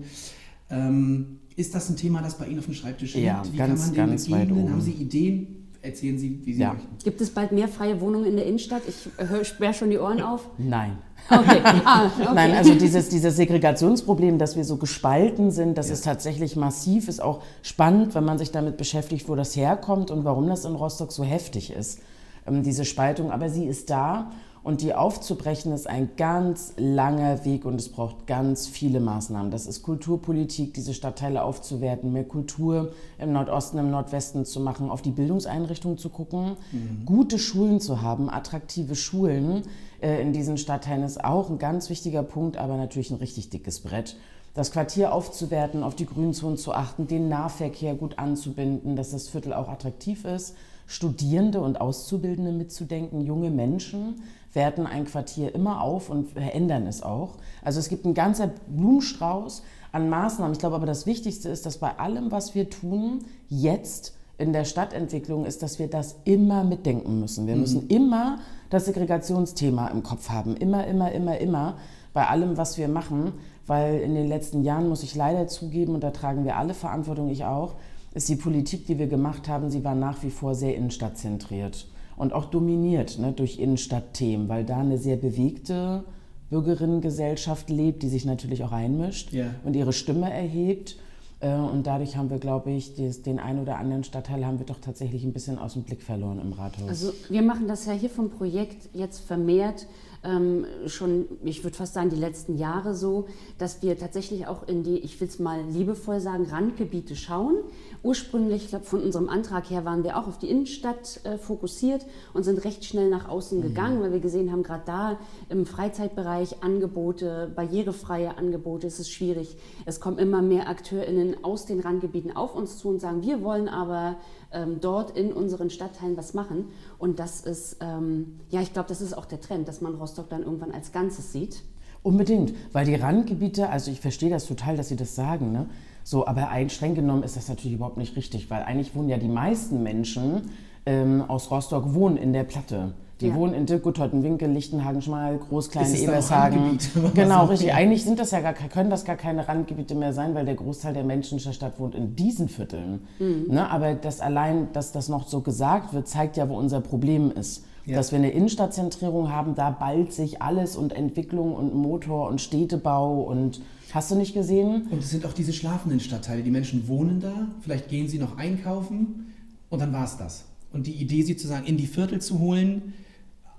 [0.70, 3.26] Ähm, ist das ein Thema, das bei Ihnen auf dem Schreibtisch liegt?
[3.26, 4.70] Ja, wie ganz, kann man dem ganz begegnen?
[4.72, 5.63] Haben Sie Ideen?
[5.84, 6.72] Erzählen Sie, wie Sie Ja.
[6.72, 6.88] möchten.
[7.04, 8.82] Gibt es bald mehr freie Wohnungen in der Innenstadt?
[8.88, 10.48] Ich sperre schon die Ohren auf.
[10.56, 10.96] Nein.
[11.28, 11.60] Okay.
[11.84, 12.28] Ah, okay.
[12.34, 17.20] Nein, also dieses, dieses Segregationsproblem, dass wir so gespalten sind, das ist tatsächlich massiv, ist
[17.22, 21.12] auch spannend, wenn man sich damit beschäftigt, wo das herkommt und warum das in Rostock
[21.12, 22.00] so heftig ist,
[22.46, 23.30] ähm, diese Spaltung.
[23.30, 24.30] Aber sie ist da
[24.64, 29.50] und die aufzubrechen ist ein ganz langer Weg und es braucht ganz viele Maßnahmen.
[29.50, 35.02] Das ist Kulturpolitik, diese Stadtteile aufzuwerten, mehr Kultur im Nordosten, im Nordwesten zu machen, auf
[35.02, 36.56] die Bildungseinrichtungen zu gucken,
[37.04, 39.62] gute Schulen zu haben, attraktive Schulen
[40.00, 43.80] äh, in diesen Stadtteilen ist auch ein ganz wichtiger Punkt, aber natürlich ein richtig dickes
[43.80, 44.16] Brett.
[44.54, 49.52] Das Quartier aufzuwerten, auf die Grünzonen zu achten, den Nahverkehr gut anzubinden, dass das Viertel
[49.52, 50.54] auch attraktiv ist,
[50.86, 57.36] Studierende und Auszubildende mitzudenken, junge Menschen werten ein Quartier immer auf und verändern es auch.
[57.62, 60.52] Also es gibt einen ganzen Blumenstrauß an Maßnahmen.
[60.52, 64.64] Ich glaube aber das Wichtigste ist, dass bei allem, was wir tun, jetzt in der
[64.64, 67.46] Stadtentwicklung ist, dass wir das immer mitdenken müssen.
[67.46, 68.38] Wir müssen immer
[68.70, 70.56] das Segregationsthema im Kopf haben.
[70.56, 71.76] Immer, immer, immer, immer
[72.12, 73.32] bei allem, was wir machen.
[73.66, 77.30] Weil in den letzten Jahren, muss ich leider zugeben, und da tragen wir alle Verantwortung,
[77.30, 77.74] ich auch,
[78.14, 82.32] ist die Politik, die wir gemacht haben, sie war nach wie vor sehr innenstadtzentriert und
[82.32, 86.04] auch dominiert ne, durch Innenstadtthemen, weil da eine sehr bewegte
[86.50, 89.46] Bürgerinnengesellschaft lebt, die sich natürlich auch einmischt Ja.
[89.64, 90.96] und ihre Stimme erhebt.
[91.44, 94.80] Äh, Und dadurch haben wir, glaube ich, den einen oder anderen Stadtteil haben wir doch
[94.80, 96.88] tatsächlich ein bisschen aus dem Blick verloren im Rathaus.
[96.88, 99.86] Also wir machen das ja hier vom Projekt jetzt vermehrt
[100.24, 103.26] ähm, schon, ich würde fast sagen, die letzten Jahre so,
[103.58, 107.56] dass wir tatsächlich auch in die, ich will es mal liebevoll sagen, Randgebiete schauen.
[108.02, 112.06] Ursprünglich, ich glaube, von unserem Antrag her waren wir auch auf die Innenstadt äh, fokussiert
[112.32, 116.62] und sind recht schnell nach außen gegangen, weil wir gesehen haben, gerade da im Freizeitbereich
[116.62, 119.56] Angebote, barrierefreie Angebote, es ist schwierig.
[119.84, 123.68] Es kommen immer mehr AkteurInnen aus den Randgebieten auf uns zu und sagen, wir wollen
[123.68, 124.16] aber
[124.52, 126.66] ähm, dort in unseren Stadtteilen was machen.
[126.98, 130.28] Und das ist, ähm, ja, ich glaube, das ist auch der Trend, dass man Rostock
[130.28, 131.62] dann irgendwann als Ganzes sieht.
[132.02, 135.66] Unbedingt, weil die Randgebiete, also ich verstehe das total, dass Sie das sagen, ne?
[136.02, 139.26] So, aber streng genommen ist das natürlich überhaupt nicht richtig, weil eigentlich wohnen ja die
[139.26, 140.50] meisten Menschen
[140.84, 142.92] ähm, aus Rostock wohnen in der Platte.
[143.24, 143.34] Die Ja.
[143.36, 146.78] wohnen in Dilkutoltenwinkel, Lichtenhagen, Schmal, Groß, auch Ebershagen.
[147.14, 147.68] Genau, richtig.
[147.68, 147.74] ja.
[147.74, 150.92] Eigentlich sind das ja gar, können das gar keine Randgebiete mehr sein, weil der Großteil
[150.92, 153.00] der Menschen in der Stadt wohnt in diesen Vierteln.
[153.18, 153.46] Mhm.
[153.48, 153.70] Ne?
[153.70, 157.64] Aber das allein, dass das noch so gesagt wird, zeigt ja, wo unser Problem ist.
[157.86, 157.96] Ja.
[157.96, 163.22] Dass wir eine Innenstadtzentrierung haben, da ballt sich alles und Entwicklung und Motor und Städtebau
[163.22, 163.60] und
[163.92, 164.86] hast du nicht gesehen?
[164.90, 166.42] Und es sind auch diese schlafenden Stadtteile.
[166.42, 169.32] Die Menschen wohnen da, vielleicht gehen sie noch einkaufen
[169.68, 170.44] und dann war es das.
[170.72, 172.94] Und die Idee, sie sozusagen in die Viertel zu holen,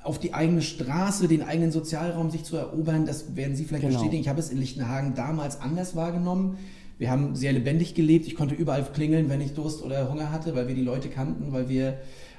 [0.06, 3.96] auf die eigene Straße, den eigenen Sozialraum sich zu erobern, das werden Sie vielleicht Genau.
[3.98, 4.22] bestätigen.
[4.22, 6.58] Ich habe es in Lichtenhagen damals anders wahrgenommen.
[6.98, 8.26] Wir haben sehr lebendig gelebt.
[8.28, 11.52] Ich konnte überall klingeln, wenn ich Durst oder Hunger hatte, weil wir die Leute kannten,
[11.52, 11.98] weil wir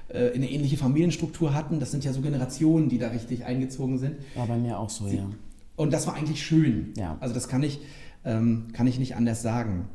[0.08, 1.80] äh, eine ähnliche Familienstruktur hatten.
[1.80, 4.14] Das sind ja so Generationen, die da richtig eingezogen sind.
[4.34, 5.28] War bei mir auch so, ja.
[5.74, 6.92] Und das war eigentlich schön.
[6.96, 7.18] Ja.
[7.20, 7.80] Also das kann ich,
[8.24, 9.88] ähm, kann ich nicht anders sagen.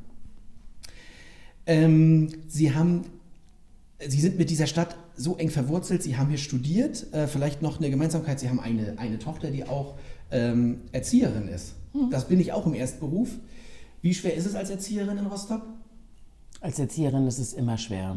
[1.65, 3.05] Ähm, Sie haben,
[4.05, 6.03] Sie sind mit dieser Stadt so eng verwurzelt.
[6.03, 7.11] Sie haben hier studiert.
[7.13, 8.39] Äh, vielleicht noch eine Gemeinsamkeit.
[8.39, 9.95] Sie haben eine, eine Tochter, die auch
[10.31, 11.73] ähm, Erzieherin ist.
[12.09, 13.29] Das bin ich auch im Erstberuf.
[14.01, 15.61] Wie schwer ist es als Erzieherin in Rostock?
[16.61, 18.15] Als Erzieherin ist es immer schwer.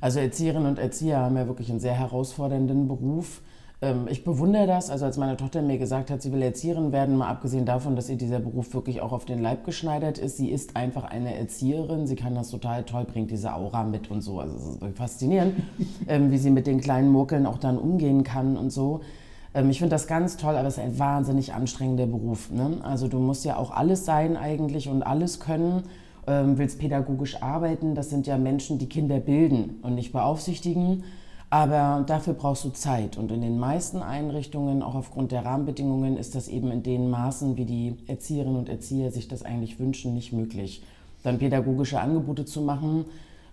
[0.00, 3.42] Also Erzieherinnen und Erzieher haben ja wirklich einen sehr herausfordernden Beruf.
[3.82, 4.88] Ähm, Ich bewundere das.
[4.90, 8.08] Also als meine Tochter mir gesagt hat, sie will Erzieherin werden, mal abgesehen davon, dass
[8.08, 10.36] ihr dieser Beruf wirklich auch auf den Leib geschneidert ist.
[10.36, 12.06] Sie ist einfach eine Erzieherin.
[12.06, 14.40] Sie kann das total toll, bringt diese Aura mit und so.
[14.40, 15.54] Also es ist wirklich faszinierend,
[16.08, 19.00] ähm, wie sie mit den kleinen Murkeln auch dann umgehen kann und so.
[19.54, 22.50] Ähm, Ich finde das ganz toll, aber es ist ein wahnsinnig anstrengender Beruf.
[22.50, 22.78] Ne?
[22.82, 25.82] Also du musst ja auch alles sein eigentlich und alles können
[26.24, 27.96] willst pädagogisch arbeiten.
[27.96, 31.02] Das sind ja Menschen, die Kinder bilden und nicht beaufsichtigen.
[31.52, 33.18] Aber dafür brauchst du Zeit.
[33.18, 37.58] Und in den meisten Einrichtungen, auch aufgrund der Rahmenbedingungen, ist das eben in den Maßen,
[37.58, 40.82] wie die Erzieherinnen und Erzieher sich das eigentlich wünschen, nicht möglich.
[41.22, 43.04] Dann pädagogische Angebote zu machen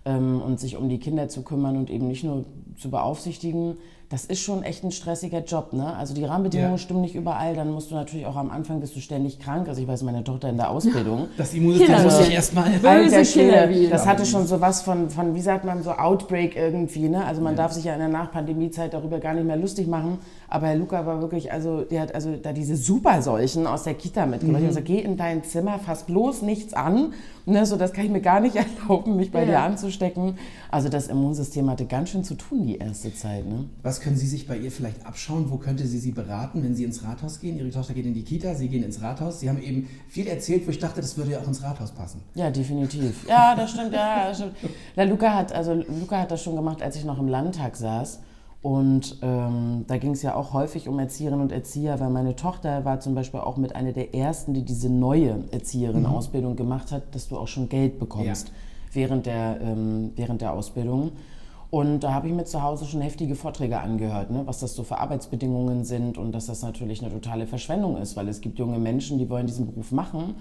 [0.06, 2.46] ähm, und sich um die Kinder zu kümmern und eben nicht nur
[2.78, 3.76] zu beaufsichtigen,
[4.10, 5.72] das ist schon echt ein stressiger Job.
[5.72, 5.94] Ne?
[5.96, 6.78] Also die Rahmenbedingungen Ja.
[6.78, 7.54] stimmen nicht überall.
[7.54, 9.68] Dann musst du natürlich auch am Anfang bist du ständig krank.
[9.68, 11.28] Also ich weiß, meine Tochter in der Ausbildung.
[11.36, 12.02] Das Immunsystem Genau.
[12.08, 12.70] muss sich erstmal.
[12.70, 13.88] Böse Killerbienen.
[13.90, 17.08] das hatte schon sowas von, von, wie sagt man, so Outbreak irgendwie.
[17.08, 17.24] Ne?
[17.24, 20.18] Also man darf sich ja in der Nachpandemiezeit darüber gar nicht mehr lustig machen.
[20.48, 24.26] Aber Herr Luca war wirklich, also der hat also da diese Superseuchen aus der Kita
[24.26, 24.62] mitgebracht.
[24.62, 24.66] Mhm.
[24.68, 27.12] Also geh in dein Zimmer, fass bloß nichts an.
[27.46, 27.64] Ne?
[27.64, 28.56] So, das kann ich mir gar nicht
[28.88, 29.46] erlauben, mich bei Ja.
[29.46, 30.36] dir anzustecken.
[30.70, 33.46] Also das Immunsystem hatte ganz schön zu tun die erste Zeit.
[33.46, 33.66] Ne?
[33.84, 35.50] Was können Sie sich bei ihr vielleicht abschauen?
[35.50, 37.58] Wo könnte sie Sie beraten, wenn Sie ins Rathaus gehen?
[37.58, 39.40] Ihre Tochter geht in die Kita, Sie gehen ins Rathaus.
[39.40, 42.20] Sie haben eben viel erzählt, wo ich dachte, das würde ja auch ins Rathaus passen.
[42.34, 43.26] Ja, definitiv.
[43.28, 44.54] Ja, das stimmt, ja, das stimmt.
[44.96, 48.20] Na, Luca hat, also Luca hat das schon gemacht, als ich noch im Landtag saß.
[48.62, 52.84] Und ähm, da ging es ja auch häufig um Erzieherinnen und Erzieher, weil meine Tochter
[52.84, 57.28] war zum Beispiel auch mit einer der ersten, die diese neue Erzieherin-Ausbildung gemacht hat, dass
[57.28, 58.54] du auch schon Geld bekommst Ja.
[58.92, 61.12] während, der, ähm, während der Ausbildung.
[61.70, 64.82] Und da habe ich mir zu Hause schon heftige Vorträge angehört, ne, was das so
[64.82, 68.78] für Arbeitsbedingungen sind und dass das natürlich eine totale Verschwendung ist, weil es gibt junge
[68.78, 70.34] Menschen, die wollen diesen Beruf machen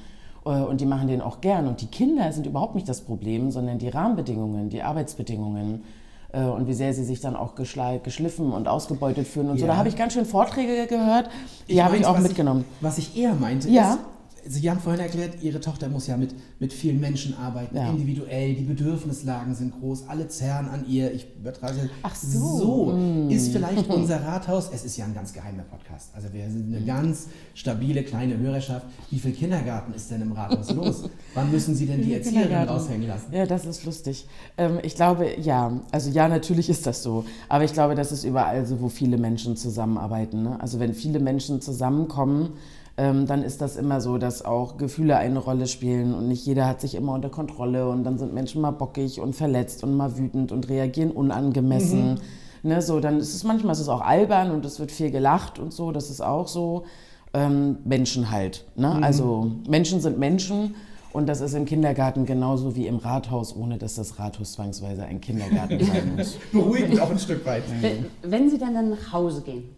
[0.46, 1.68] äh, und die machen den auch gern.
[1.68, 5.84] Und die Kinder sind überhaupt nicht das Problem, sondern die Rahmenbedingungen, die Arbeitsbedingungen
[6.32, 9.66] äh, und wie sehr sie sich dann auch geschliffen und ausgebeutet fühlen und so.
[9.66, 9.74] Ja.
[9.74, 11.30] Da habe ich ganz schön Vorträge gehört,
[11.68, 12.66] die habe ich auch was mitgenommen.
[12.82, 13.94] was ich eher meinte, Ja.
[13.94, 14.00] ist,
[14.48, 17.90] Sie haben vorhin erklärt, Ihre Tochter muss ja mit, mit vielen Menschen arbeiten, Ja.
[17.90, 21.14] individuell, die Bedürfnislagen sind groß, alle zerren an ihr.
[21.14, 21.90] Ich übertrage.
[22.04, 22.58] Ach so.
[22.58, 23.30] So Hm.
[23.30, 26.76] ist vielleicht unser Rathaus, es ist ja ein ganz geheimer Podcast, also wir sind Hm.
[26.76, 28.86] eine ganz stabile kleine Hörerschaft.
[29.10, 31.04] Wie viel Kindergarten ist denn im Rathaus los?
[31.34, 33.34] Wann müssen Sie denn die Erzieherin raushängen lassen?
[33.34, 34.28] Ja, das ist lustig.
[34.58, 37.26] Ähm, ich glaube, ja, also ja, natürlich ist das so.
[37.48, 40.44] Aber ich glaube, das ist überall so, wo viele Menschen zusammenarbeiten.
[40.44, 40.60] Ne?
[40.62, 42.54] Also wenn viele Menschen zusammenkommen,
[43.00, 46.68] ähm, dann ist das immer so, dass auch Gefühle eine Rolle spielen und nicht jeder
[46.68, 50.18] hat sich immer unter Kontrolle und dann sind Menschen mal bockig und verletzt und mal
[50.18, 52.20] wütend und reagieren unangemessen.
[52.62, 55.60] Ne, so, dann ist es manchmal ist es auch albern und es wird viel gelacht
[55.60, 56.84] und so, das ist auch so.
[57.32, 58.66] Ähm, Menschen halt.
[58.76, 59.02] Ne?
[59.04, 60.76] Also Menschen sind Menschen
[61.14, 65.22] und das ist im Kindergarten genauso wie im Rathaus, ohne dass das Rathaus zwangsweise ein
[65.22, 66.38] Kindergarten sein muss.
[66.52, 67.64] Beruhigend auch ein Stück weit.
[67.82, 69.70] Wenn, wenn Sie dann, dann nach Hause gehen,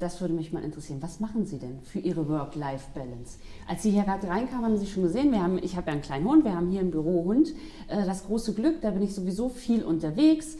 [0.00, 1.00] Das würde mich mal interessieren.
[1.00, 3.38] Was machen Sie denn für Ihre Work-Life-Balance?
[3.68, 6.02] Als Sie hier gerade reinkamen, haben Sie schon gesehen, wir haben, ich habe ja einen
[6.02, 7.50] kleinen Hund, wir haben hier einen Bürohund.
[7.88, 10.56] Äh, das große Glück, da bin ich sowieso viel unterwegs.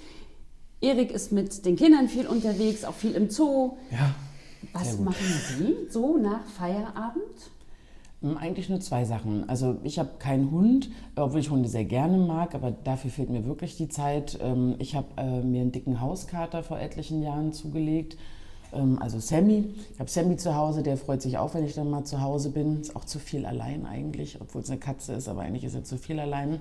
[0.80, 3.72] Erik ist mit den Kindern viel unterwegs, auch viel im Zoo.
[3.90, 4.14] Ja.
[4.72, 5.26] Was machen
[5.58, 7.22] Sie so nach Feierabend?
[8.22, 9.48] Hm, Eigentlich nur zwei Sachen.
[9.48, 13.44] Also ich habe keinen Hund, obwohl ich Hunde sehr gerne mag, aber dafür fehlt mir
[13.44, 14.38] wirklich die Zeit.
[14.40, 18.16] Ähm, Ich habe äh, mir einen dicken Hauskater vor etlichen Jahren zugelegt.
[18.74, 19.74] Ähm, Also Sammy.
[19.92, 22.50] Ich habe Sammy zu Hause, der freut sich auch, wenn ich dann mal zu Hause
[22.50, 22.80] bin.
[22.80, 25.84] Ist auch zu viel allein eigentlich, obwohl es eine Katze ist, aber eigentlich ist er
[25.84, 26.60] zu viel allein.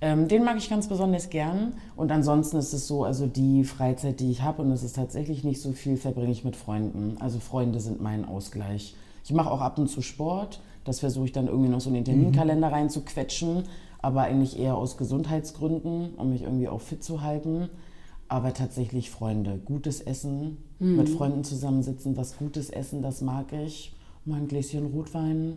[0.00, 1.72] Ähm, Den mag ich ganz besonders gern.
[1.96, 5.42] Und ansonsten ist es so, also die Freizeit, die ich habe, und das ist tatsächlich
[5.42, 7.16] nicht so viel, verbringe ich mit Freunden.
[7.18, 8.94] Also Freunde sind mein Ausgleich.
[9.24, 10.60] Ich mache auch ab und zu Sport.
[10.84, 13.64] Das versuche ich dann irgendwie noch so in den Terminkalender reinzuquetschen.
[14.02, 17.70] Aber eigentlich eher aus Gesundheitsgründen, um mich irgendwie auch fit zu halten.
[18.28, 19.58] Aber tatsächlich Freunde.
[19.64, 23.94] Gutes Essen, mit Freunden zusammensitzen, was Gutes essen, das mag ich.
[24.24, 25.54] Mal ein Gläschen Rotwein.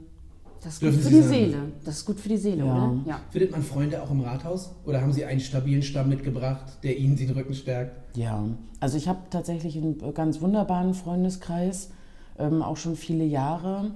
[0.62, 1.30] Das ist gut Dürfen für Sie die sagen.
[1.34, 1.58] Seele.
[1.86, 2.74] Das ist gut für die Seele, Ja.
[2.90, 2.98] oder?
[3.06, 3.20] Ja.
[3.32, 4.72] Findet man Freunde auch im Rathaus?
[4.86, 8.18] Oder haben Sie einen stabilen Stamm mitgebracht, der Ihnen den Rücken stärkt?
[8.18, 8.44] Ja,
[8.80, 11.92] also ich habe tatsächlich einen ganz wunderbaren Freundeskreis,
[12.38, 13.92] ähm, auch schon viele Jahre.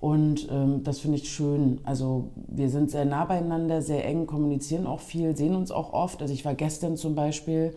[0.00, 1.80] Und ähm, das finde ich schön.
[1.84, 6.20] Also wir sind sehr nah beieinander, sehr eng, kommunizieren auch viel, sehen uns auch oft.
[6.22, 7.74] Also ich war gestern zum Beispiel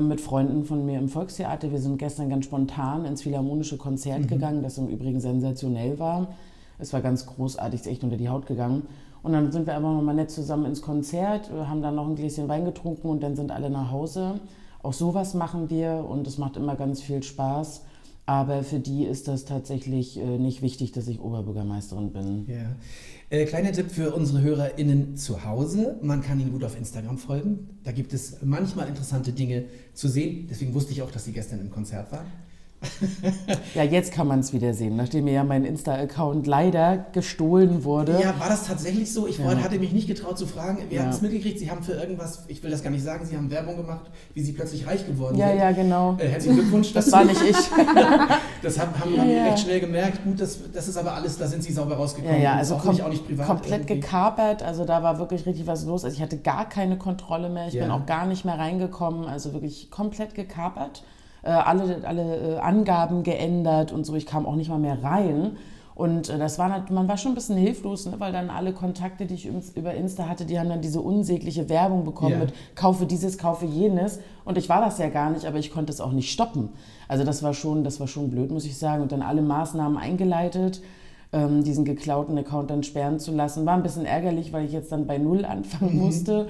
[0.00, 1.70] mit Freunden von mir im Volkstheater.
[1.72, 6.28] Wir sind gestern ganz spontan ins Philharmonische Konzert gegangen, das im Übrigen sensationell war.
[6.78, 8.86] Es war ganz großartig, ist echt unter die Haut gegangen.
[9.22, 12.14] Und dann sind wir einfach nochmal nett zusammen ins Konzert, wir haben dann noch ein
[12.14, 14.40] Gläschen Wein getrunken und dann sind alle nach Hause.
[14.82, 17.82] Auch sowas machen wir und es macht immer ganz viel Spaß.
[18.26, 22.46] Aber für die ist das tatsächlich äh, nicht wichtig, dass ich Oberbürgermeisterin bin.
[22.48, 22.76] Ja.
[23.30, 25.98] Äh, kleiner Tipp für unsere HörerInnen zu Hause.
[26.02, 27.78] Man kann Ihnen gut auf Instagram folgen.
[27.82, 30.46] Da gibt es manchmal interessante Dinge zu sehen.
[30.50, 32.26] Deswegen wusste ich auch, dass Sie gestern im Konzert waren.
[33.74, 38.18] Ja, jetzt kann man es wieder sehen, nachdem mir ja mein Insta-Account leider gestohlen wurde.
[38.20, 39.26] Ja, war das tatsächlich so?
[39.26, 40.78] Ich wollte- hatte mich nicht getraut zu fragen.
[40.88, 41.02] Wir Ja.
[41.04, 43.50] haben es mitgekriegt, Sie haben für irgendwas, ich will das gar nicht sagen, Sie haben
[43.50, 45.58] Werbung gemacht, wie Sie plötzlich reich geworden ja, sind.
[45.58, 46.16] ja, genau.
[46.18, 46.92] Äh, herzlichen Glückwunsch.
[46.92, 47.56] Das war nicht ich.
[48.62, 49.44] Das haben, haben Ja, wir ja.
[49.44, 50.24] recht schnell gemerkt.
[50.24, 52.40] Gut, das, das ist aber alles, da sind Sie sauber Ja, rausgekommen.
[52.40, 53.46] ja, Und also auch nicht, auch nicht privat.
[53.46, 53.94] komplett irgendwie.
[54.00, 54.62] gekapert.
[54.62, 56.02] Also da war wirklich richtig was los.
[56.04, 57.68] Also ich hatte gar keine Kontrolle mehr.
[57.68, 57.82] Ich Ja.
[57.82, 59.26] bin auch gar nicht mehr reingekommen.
[59.26, 61.02] Also wirklich komplett gekapert.
[61.44, 64.14] Äh, alle alle äh, Angaben geändert und so.
[64.14, 65.56] Ich kam auch nicht mal mehr rein.
[65.94, 68.14] Und äh, das war, nat- man war schon ein bisschen hilflos, ne?
[68.18, 72.04] weil dann alle Kontakte, die ich über Insta hatte, die haben dann diese unsägliche Werbung
[72.04, 72.38] bekommen Ja.
[72.38, 74.18] mit kaufe dieses, kaufe jenes.
[74.44, 76.70] Und ich war das ja gar nicht, aber ich konnte es auch nicht stoppen.
[77.06, 79.02] Also das war schon, das war schon blöd, muss ich sagen.
[79.02, 80.80] Und dann alle Maßnahmen eingeleitet
[81.32, 83.64] ähm, diesen geklauten Account dann sperren zu lassen.
[83.66, 86.48] War ein bisschen ärgerlich, weil ich jetzt dann bei Null anfangen musste.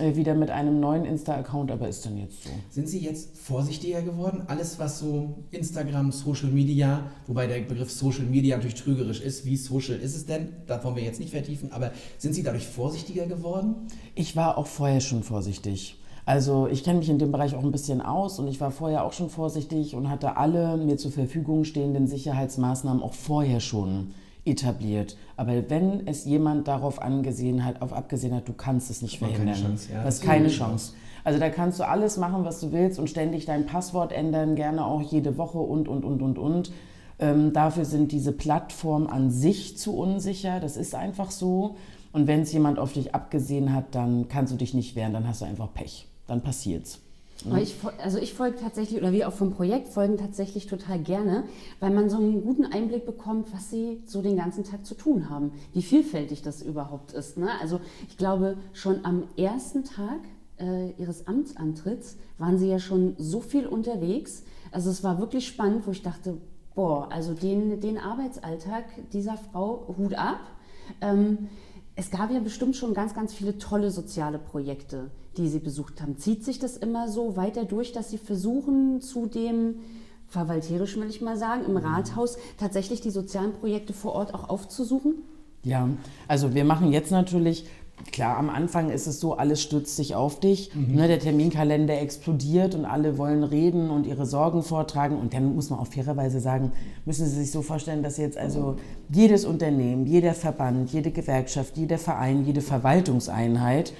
[0.00, 2.50] Äh, wieder mit einem neuen Insta-Account, aber ist dann jetzt so.
[2.68, 4.42] Sind Sie jetzt vorsichtiger geworden?
[4.48, 9.44] Alles, was so Instagram, Social Media, wobei der Begriff Social Media natürlich trügerisch ist.
[9.44, 10.48] Wie social ist es denn?
[10.66, 13.86] Da wollen wir jetzt nicht vertiefen, aber sind Sie dadurch vorsichtiger geworden?
[14.16, 16.00] Ich war auch vorher schon vorsichtig.
[16.26, 19.04] Also ich kenne mich in dem Bereich auch ein bisschen aus und ich war vorher
[19.04, 25.16] auch schon vorsichtig und hatte alle mir zur Verfügung stehenden Sicherheitsmaßnahmen auch vorher schon etabliert.
[25.36, 29.32] Aber wenn es jemand darauf angesehen hat, auf abgesehen hat, du kannst es nicht man
[29.32, 29.70] keine verhindern.
[29.70, 29.98] Chance, ja.
[29.98, 30.48] Du Das hast ist keine.
[30.48, 30.92] Chance.
[31.24, 34.84] Also da kannst du alles machen, was du willst und ständig dein Passwort ändern, gerne
[34.84, 36.72] auch jede Woche und, und, und, und, und.
[37.18, 40.60] Ähm, dafür sind diese Plattformen an sich zu unsicher.
[40.60, 41.76] Das ist einfach so.
[42.12, 45.26] Und wenn es jemand auf dich abgesehen hat, dann kannst du dich nicht wehren, dann
[45.26, 46.06] hast du einfach Pech.
[46.26, 47.00] Dann passiert's.
[47.46, 51.44] Aber ich, also ich folge tatsächlich, oder wir auch vom Projekt folgen tatsächlich total gerne,
[51.80, 55.28] weil man so einen guten Einblick bekommt, was sie so den ganzen Tag zu tun
[55.28, 57.36] haben, wie vielfältig das überhaupt ist.
[57.36, 57.48] Ne?
[57.60, 60.20] Also ich glaube, schon am ersten Tag
[60.58, 64.44] äh, ihres Amtsantritts waren sie ja schon so viel unterwegs.
[64.70, 66.38] Also es war wirklich spannend, wo ich dachte,
[66.74, 70.40] boah, also den, den Arbeitsalltag dieser Frau, Hut ab.
[71.00, 71.48] Ähm,
[71.96, 76.16] es gab ja bestimmt schon ganz, ganz viele tolle soziale Projekte, die Sie besucht haben.
[76.16, 79.76] Zieht sich das immer so weiter durch, dass Sie versuchen, zu dem
[80.26, 85.14] verwalterisch will ich mal sagen, im Rathaus tatsächlich die sozialen Projekte vor Ort auch aufzusuchen?
[85.62, 85.88] Ja,
[86.26, 87.66] also wir machen jetzt natürlich,
[88.12, 90.70] klar, am Anfang ist es so, alles stützt sich auf dich.
[90.74, 95.18] Ne, der Terminkalender explodiert und alle wollen reden und ihre Sorgen vortragen.
[95.18, 96.72] Und dann muss man auch fairerweise sagen,
[97.04, 98.76] müssen Sie sich so vorstellen, dass jetzt also
[99.10, 103.92] jedes Unternehmen, jeder Verband, jede Gewerkschaft, jeder Verein, jede Verwaltungseinheit,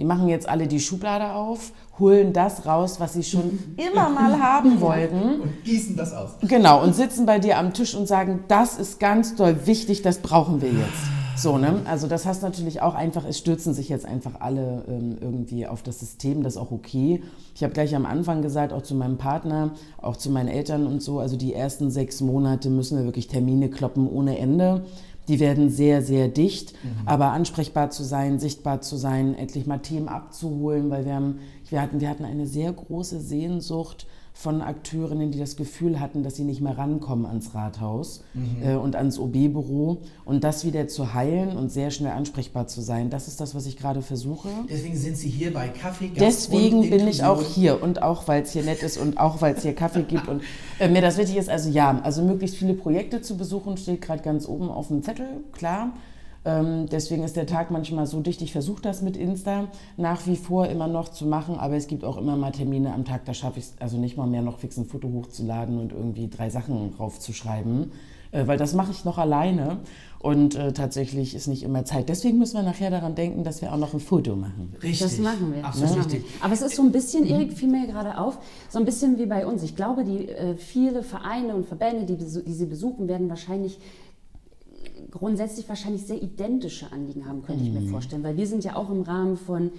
[0.00, 4.40] die machen jetzt alle die Schublade auf, holen das raus, was sie schon immer mal
[4.40, 5.42] haben wollten.
[5.42, 6.30] Und gießen das aus.
[6.40, 10.18] Genau, und sitzen bei dir am Tisch und sagen, das ist ganz doll wichtig, das
[10.18, 11.19] brauchen wir jetzt.
[11.40, 11.82] So, ne?
[11.86, 15.82] Also das heißt natürlich auch einfach, es stürzen sich jetzt einfach alle ähm, irgendwie auf
[15.82, 17.22] das System, das ist auch okay.
[17.54, 21.02] Ich habe gleich am Anfang gesagt, auch zu meinem Partner, auch zu meinen Eltern und
[21.02, 24.84] so, also die ersten sechs Monate müssen wir wirklich Termine kloppen ohne Ende.
[25.28, 27.06] Die werden sehr, sehr dicht, mhm.
[27.06, 31.80] aber ansprechbar zu sein, sichtbar zu sein, endlich mal Themen abzuholen, weil wir, haben, wir,
[31.80, 34.06] hatten, wir hatten eine sehr große Sehnsucht
[34.40, 38.66] von Akteurinnen, die das Gefühl hatten, dass sie nicht mehr rankommen ans Rathaus mhm.
[38.66, 39.98] äh, und ans OB-Büro.
[40.24, 43.66] Und das wieder zu heilen und sehr schnell ansprechbar zu sein, das ist das, was
[43.66, 44.48] ich gerade versuche.
[44.68, 48.42] Deswegen sind Sie hier bei Kaffee, Gast Deswegen bin ich auch hier und auch, weil
[48.42, 50.26] es hier nett ist und auch, weil es hier Kaffee gibt.
[50.26, 50.42] Und
[50.78, 54.22] äh, mir das wichtig ist, also ja, also möglichst viele Projekte zu besuchen, steht gerade
[54.22, 55.92] ganz oben auf dem Zettel, klar.
[56.44, 58.40] Ähm, deswegen ist der Tag manchmal so dicht.
[58.40, 62.02] Ich versuche das mit Insta nach wie vor immer noch zu machen, aber es gibt
[62.02, 64.58] auch immer mal Termine am Tag, da schaffe ich es also nicht mal mehr noch
[64.58, 67.92] fix ein Foto hochzuladen und irgendwie drei Sachen draufzuschreiben,
[68.32, 69.80] äh, weil das mache ich noch alleine
[70.18, 72.08] und äh, tatsächlich ist nicht immer Zeit.
[72.08, 74.74] Deswegen müssen wir nachher daran denken, dass wir auch noch ein Foto machen.
[74.82, 75.00] Richtig.
[75.00, 75.64] Das machen wir.
[75.64, 76.02] Absolut ja.
[76.02, 76.24] richtig.
[76.40, 78.38] Aber es ist so ein bisschen, Erik fiel mir gerade auf,
[78.70, 79.62] so ein bisschen wie bei uns.
[79.62, 83.78] Ich glaube, die äh, viele Vereine und Verbände, die, die Sie besuchen, werden wahrscheinlich
[85.10, 87.68] grundsätzlich wahrscheinlich sehr identische Anliegen haben, könnte mhm.
[87.68, 87.90] ich mir mhm.
[87.90, 88.22] vorstellen.
[88.22, 89.70] Weil wir sind ja auch im Rahmen von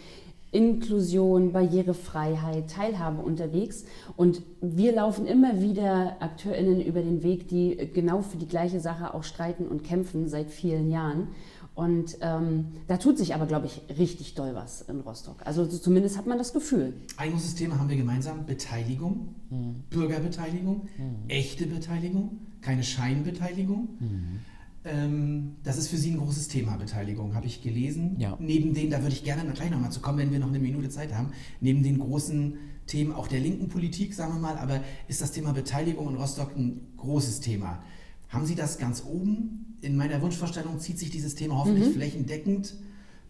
[0.52, 3.86] Inklusion, Barrierefreiheit, Teilhabe unterwegs.
[4.18, 9.14] Und wir laufen immer wieder AkteurInnen über den Weg, die genau für die gleiche Sache
[9.14, 11.30] auch streiten und kämpfen seit vielen Jahren.
[11.74, 15.38] Und ähm, da tut sich aber, glaube ich, richtig doll was in Rostock.
[15.46, 16.94] Also so zumindest hat man das Gefühl.
[17.16, 19.84] Ein großes Thema haben wir gemeinsam: Beteiligung, mhm.
[19.90, 21.30] Bürgerbeteiligung, mhm.
[21.30, 23.88] echte Beteiligung, keine Scheinbeteiligung.
[24.00, 24.40] Mhm.
[24.84, 28.16] Ähm, das ist für Sie ein großes Thema, Beteiligung, habe ich gelesen.
[28.20, 28.36] Ja.
[28.40, 30.90] Neben den, da würde ich gerne gleich nochmal zu kommen, wenn wir noch eine Minute
[30.90, 32.56] Zeit haben, neben den großen
[32.88, 36.56] Themen auch der linken Politik, sagen wir mal, aber ist das Thema Beteiligung in Rostock
[36.56, 37.84] ein großes Thema?
[38.30, 39.78] Haben Sie das ganz oben?
[39.82, 41.94] In meiner Wunschvorstellung zieht sich dieses Thema hoffentlich mhm.
[41.94, 42.76] flächendeckend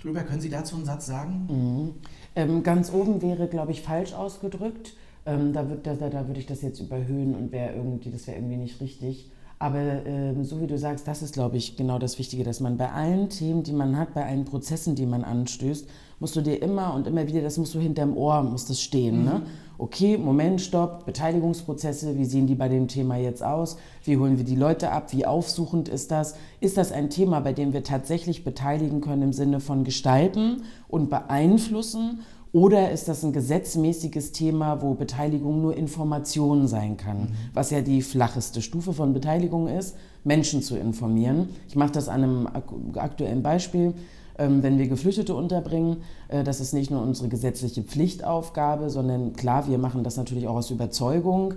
[0.02, 0.22] drüber.
[0.24, 1.48] Können Sie dazu einen Satz sagen?
[1.50, 1.92] Mhm.
[2.36, 4.94] Ähm, ganz oben wäre, glaube ich, falsch ausgedrückt.
[5.26, 8.38] Ähm, da, würd, da, da würde ich das jetzt überhöhen und wäre irgendwie, das wäre
[8.38, 9.30] irgendwie nicht richtig.
[9.62, 12.78] Aber äh, so wie du sagst, das ist, glaube ich, genau das Wichtige, dass man
[12.78, 15.88] bei allen Themen, die man hat, bei allen Prozessen, die man anstößt,
[16.20, 19.24] musst du dir immer und immer wieder, das musst du hinterm Ohr, muss das stehen.
[19.24, 19.34] Ne?
[19.34, 19.40] Mhm.
[19.40, 19.42] Ne?
[19.78, 23.78] Okay, Moment, stopp, Beteiligungsprozesse, wie sehen die bei dem Thema jetzt aus?
[24.04, 25.14] Wie holen wir die Leute ab?
[25.14, 26.34] Wie aufsuchend ist das?
[26.60, 31.12] Ist das ein Thema, bei dem wir tatsächlich beteiligen können im Sinne von gestalten und
[31.12, 32.22] beeinflussen?
[32.54, 37.28] Oder ist das ein gesetzmäßiges Thema, wo Beteiligung nur Information sein kann, mhm.
[37.54, 41.50] was ja die flacheste Stufe von Beteiligung ist, Menschen zu informieren.
[41.70, 42.48] Ich mache das an einem
[42.96, 43.94] aktuellen Beispiel.
[44.38, 49.68] Ähm, wenn wir Geflüchtete unterbringen, äh, das ist nicht nur unsere gesetzliche Pflichtaufgabe, sondern klar,
[49.70, 51.54] wir machen das natürlich auch aus Überzeugung.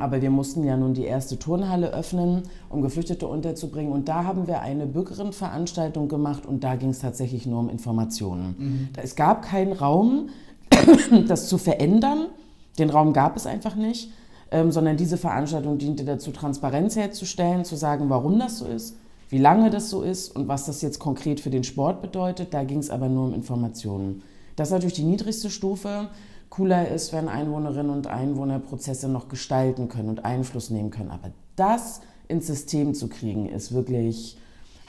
[0.00, 3.92] Aber wir mussten ja nun die erste Turnhalle öffnen, um Geflüchtete unterzubringen.
[3.92, 8.56] Und da haben wir eine Bürgerinnenveranstaltung gemacht und da ging es tatsächlich nur um Informationen.
[8.58, 8.88] Mhm.
[9.00, 10.30] Es gab keinen Raum,
[11.28, 12.26] das zu verändern.
[12.78, 14.10] Den Raum gab es einfach nicht,
[14.50, 18.96] ähm, sondern diese Veranstaltung diente dazu, Transparenz herzustellen, zu sagen, warum das so ist,
[19.28, 22.52] wie lange das so ist und was das jetzt konkret für den Sport bedeutet.
[22.52, 24.22] Da ging es aber nur um Informationen.
[24.56, 26.08] Das ist natürlich die niedrigste Stufe
[26.50, 31.10] cooler ist, wenn Einwohnerinnen und Einwohner Prozesse noch gestalten können und Einfluss nehmen können.
[31.10, 34.36] Aber das ins System zu kriegen, ist wirklich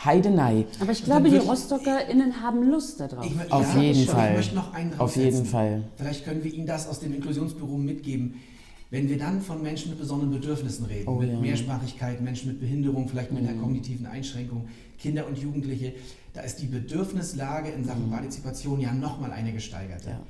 [0.03, 0.65] Heidenei.
[0.79, 3.25] Aber ich glaube, die RostockerInnen haben Lust darauf.
[3.25, 4.31] Ich, Auf ja, jeden Fall.
[4.31, 5.83] Ich möchte noch einen Auf jeden Fall.
[5.95, 8.35] Vielleicht können wir Ihnen das aus dem Inklusionsbüro mitgeben.
[8.89, 11.39] Wenn wir dann von Menschen mit besonderen Bedürfnissen reden, oh, mit ja.
[11.39, 13.49] Mehrsprachigkeit, Menschen mit Behinderung, vielleicht mit mhm.
[13.49, 15.93] einer kognitiven Einschränkung, Kinder und Jugendliche,
[16.33, 18.11] da ist die Bedürfnislage in Sachen mhm.
[18.11, 20.09] Partizipation ja nochmal eine gesteigerte.
[20.09, 20.21] Ja.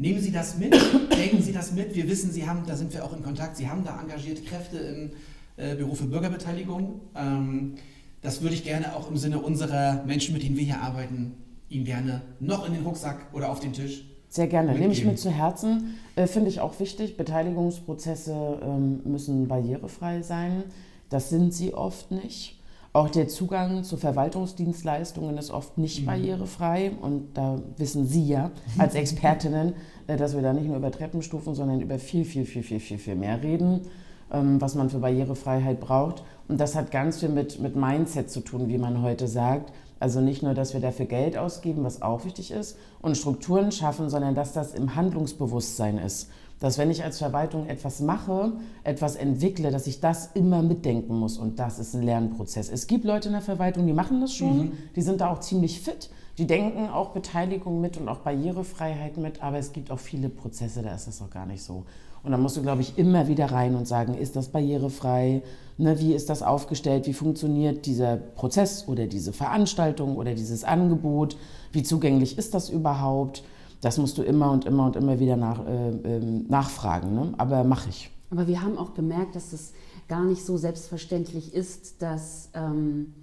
[0.00, 0.72] Nehmen Sie das mit,
[1.10, 1.94] denken Sie das mit.
[1.94, 4.78] Wir wissen, Sie haben, da sind wir auch in Kontakt, Sie haben da engagierte Kräfte
[4.78, 5.10] im
[5.58, 7.02] äh, Büro für Bürgerbeteiligung.
[7.14, 7.74] Ähm,
[8.22, 11.34] das würde ich gerne auch im Sinne unserer Menschen, mit denen wir hier arbeiten,
[11.68, 14.06] Ihnen gerne noch in den Rucksack oder auf den Tisch.
[14.30, 15.98] Sehr gerne, nehme ich mir zu Herzen.
[16.16, 17.18] Äh, Finde ich auch wichtig.
[17.18, 20.64] Beteiligungsprozesse ähm, müssen barrierefrei sein.
[21.10, 22.58] Das sind sie oft nicht.
[22.92, 26.06] Auch der Zugang zu Verwaltungsdienstleistungen ist oft nicht mhm.
[26.06, 26.92] barrierefrei.
[27.00, 29.74] Und da wissen Sie ja als Expertinnen,
[30.08, 32.98] äh, dass wir da nicht nur über Treppenstufen, sondern über viel, viel, viel, viel, viel,
[32.98, 33.82] viel mehr reden,
[34.32, 36.24] ähm, was man für Barrierefreiheit braucht.
[36.48, 39.72] Und das hat ganz viel mit, mit Mindset zu tun, wie man heute sagt.
[40.00, 44.10] Also nicht nur, dass wir dafür Geld ausgeben, was auch wichtig ist, und Strukturen schaffen,
[44.10, 46.28] sondern dass das im Handlungsbewusstsein ist
[46.60, 48.52] dass wenn ich als Verwaltung etwas mache,
[48.84, 51.38] etwas entwickle, dass ich das immer mitdenken muss.
[51.38, 52.68] Und das ist ein Lernprozess.
[52.68, 54.72] Es gibt Leute in der Verwaltung, die machen das schon, mhm.
[54.94, 56.10] die sind da auch ziemlich fit.
[56.38, 60.82] Die denken auch Beteiligung mit und auch Barrierefreiheit mit, aber es gibt auch viele Prozesse,
[60.82, 61.84] da ist das noch gar nicht so.
[62.22, 65.42] Und dann musst du, glaube ich, immer wieder rein und sagen, ist das barrierefrei?
[65.78, 67.06] Ne, wie ist das aufgestellt?
[67.06, 71.38] Wie funktioniert dieser Prozess oder diese Veranstaltung oder dieses Angebot?
[71.72, 73.42] Wie zugänglich ist das überhaupt?
[73.80, 77.14] Das musst du immer und immer und immer wieder nach, äh, äh, nachfragen.
[77.14, 77.32] Ne?
[77.38, 78.10] Aber mache ich.
[78.30, 79.72] Aber wir haben auch gemerkt, dass es
[80.08, 83.14] gar nicht so selbstverständlich ist, dass ähm,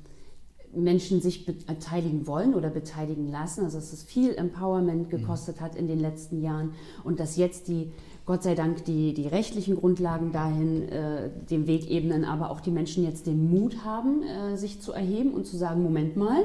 [0.74, 3.64] Menschen sich beteiligen wollen oder beteiligen lassen.
[3.64, 7.92] Also dass es viel Empowerment gekostet hat in den letzten Jahren und dass jetzt die
[8.26, 12.72] Gott sei Dank die, die rechtlichen Grundlagen dahin äh, den Weg ebnen, aber auch die
[12.72, 16.44] Menschen jetzt den Mut haben, äh, sich zu erheben und zu sagen, Moment mal,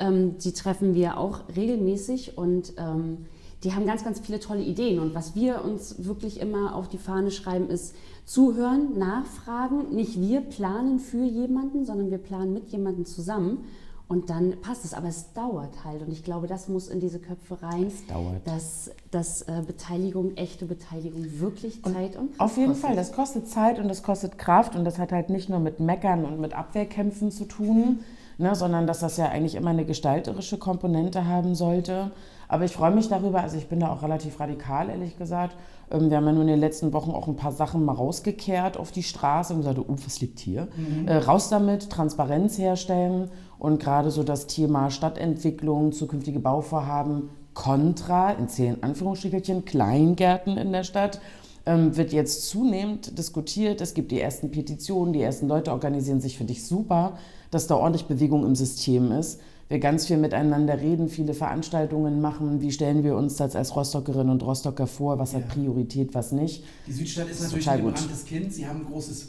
[0.00, 3.26] ähm, die treffen wir auch regelmäßig und ähm,
[3.64, 4.98] die haben ganz, ganz viele tolle Ideen.
[5.00, 7.94] Und was wir uns wirklich immer auf die Fahne schreiben, ist
[8.24, 9.94] zuhören, nachfragen.
[9.94, 13.64] Nicht wir planen für jemanden, sondern wir planen mit jemandem zusammen.
[14.08, 16.02] Und dann passt es, aber es dauert halt.
[16.02, 18.44] Und ich glaube, das muss in diese Köpfe rein, Es dauert.
[18.44, 22.86] dass, dass äh, Beteiligung, echte Beteiligung wirklich Zeit und Kraft Auf jeden kostet.
[22.88, 25.78] Fall, das kostet Zeit und das kostet Kraft und das hat halt nicht nur mit
[25.78, 28.00] Meckern und mit Abwehrkämpfen zu tun,
[28.38, 32.10] ne, sondern dass das ja eigentlich immer eine gestalterische Komponente haben sollte.
[32.50, 35.56] Aber ich freue mich darüber, also ich bin da auch relativ radikal, ehrlich gesagt.
[35.88, 38.76] Ähm, Wir haben ja nur in den letzten Wochen auch ein paar Sachen mal rausgekehrt
[38.76, 40.66] auf die Straße und gesagt, oh, was liegt hier?
[41.06, 43.30] Äh, raus damit, Transparenz herstellen
[43.60, 50.82] und gerade so das Thema Stadtentwicklung, zukünftige Bauvorhaben kontra, in zehn Anführungsstrichelchen, Kleingärten in der
[50.82, 51.20] Stadt,
[51.66, 53.80] ähm, wird jetzt zunehmend diskutiert.
[53.80, 57.12] Es gibt die ersten Petitionen, die ersten Leute organisieren sich, finde ich super,
[57.52, 59.40] dass da ordentlich Bewegung im System ist.
[59.70, 62.60] Wir ganz viel miteinander reden, viele Veranstaltungen machen.
[62.60, 65.20] Wie stellen wir uns das als Rostockerin und Rostocker vor?
[65.20, 65.54] Was hat Ja.
[65.54, 66.64] Priorität, was nicht?
[66.88, 68.52] Die Südstadt ist ist natürlich ein gebranntes Kind.
[68.52, 69.28] Sie haben ein großes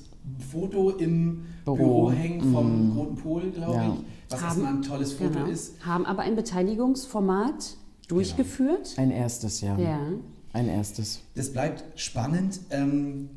[0.52, 2.12] Foto im Büro, Büro.
[2.12, 3.94] hängen vom Roten Pol, glaube Ja.
[3.94, 4.04] ich.
[4.32, 5.46] Was Haben- erstmal ein tolles Foto Genau.
[5.46, 5.86] ist.
[5.86, 7.76] Haben aber ein Beteiligungsformat
[8.08, 8.96] durchgeführt.
[8.98, 9.78] Ein erstes, ja.
[9.78, 10.00] Ja.
[10.54, 11.22] Ein erstes.
[11.36, 12.62] Das bleibt spannend.
[12.72, 13.30] Ähm,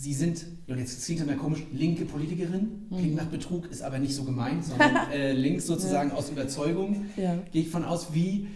[0.00, 2.86] Sie sind, und jetzt das klingt immer komisch, linke Politikerin.
[2.88, 7.04] Klingt nach Betrug, ist aber nicht so gemeint, sondern äh, links sozusagen aus Überzeugung.
[7.18, 7.36] Ja.
[7.52, 8.48] Gehe ich von aus, wie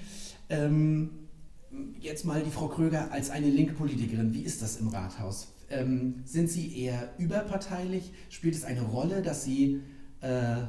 [0.48, 1.10] ähm,
[2.00, 5.48] jetzt mal die Frau Kröger als eine linke Politikerin, wie ist das im Rathaus?
[5.68, 8.10] Ähm, sind Sie eher überparteilich?
[8.30, 9.82] Spielt es eine Rolle, dass Sie
[10.22, 10.62] äh,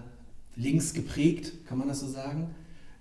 [0.57, 2.53] links geprägt, kann man das so sagen?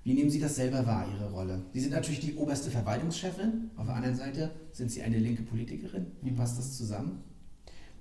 [0.05, 1.63] Wie nehmen Sie das selber wahr, Ihre Rolle?
[1.73, 3.73] Sie sind natürlich die oberste Verwaltungschefin.
[3.75, 6.07] Auf der anderen Seite sind Sie eine linke Politikerin.
[6.23, 7.34] Wie passt das zusammen?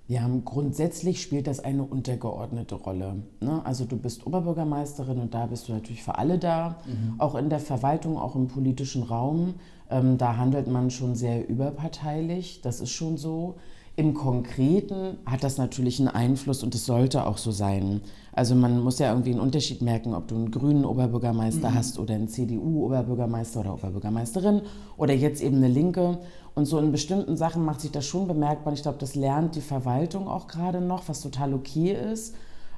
[0.07, 3.23] Ja, grundsätzlich spielt das eine untergeordnete Rolle.
[3.39, 3.61] Ne?
[3.65, 6.75] Also du bist Oberbürgermeisterin und da bist du natürlich für alle da,
[7.19, 9.53] auch in der Verwaltung, auch im politischen Raum.
[9.89, 13.55] Ähm, da handelt man schon sehr überparteilich, das ist schon so.
[13.95, 18.01] Im Konkreten hat das natürlich einen Einfluss und es sollte auch so sein.
[18.31, 22.15] Also man muss ja irgendwie einen Unterschied merken, ob du einen grünen Oberbürgermeister hast oder
[22.15, 24.63] einen CDU-Oberbürgermeister oder Oberbürgermeisterin
[24.97, 26.17] oder jetzt eben eine Linke.
[26.55, 28.73] Und so in bestimmten Sachen macht sich das schon bemerkbar.
[28.73, 32.35] Ich glaube, das lernt die Verwaltung auch gerade noch, was total okay ist,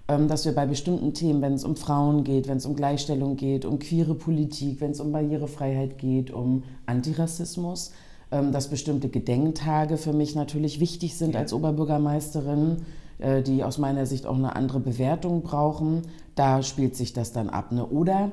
[0.07, 3.35] ähm, dass wir bei bestimmten Themen, wenn es um Frauen geht, wenn es um Gleichstellung
[3.35, 7.91] geht, um queere Politik, wenn es um Barrierefreiheit geht, um Antirassismus,
[8.31, 12.77] ähm, dass bestimmte Gedenktage für mich natürlich wichtig sind als Oberbürgermeisterin,
[13.19, 16.03] äh, die aus meiner Sicht auch eine andere Bewertung brauchen.
[16.35, 17.73] Da spielt sich das dann ab.
[17.73, 17.85] Ne?
[17.85, 18.31] Oder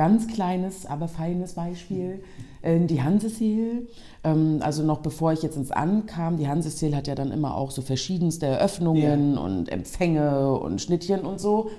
[0.00, 2.22] ganz kleines, aber feines Beispiel,
[2.62, 3.86] äh, die Hanseseel.
[4.24, 7.70] Ähm, Also noch bevor ich jetzt ins Ankam, die Hanseseel hat ja dann immer auch
[7.70, 11.70] so verschiedenste Eröffnungen und Empfänge und Schnittchen und so.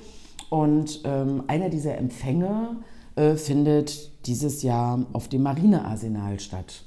[0.52, 2.76] Und ähm, einer dieser Empfänge
[3.16, 6.84] äh, findet dieses Jahr auf dem Marinearsenal statt.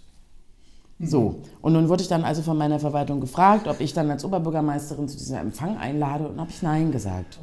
[1.00, 4.24] So, und nun wurde ich dann also von meiner Verwaltung gefragt, ob ich dann als
[4.24, 7.40] Oberbürgermeisterin zu diesem Empfang einlade und habe ich Nein gesagt.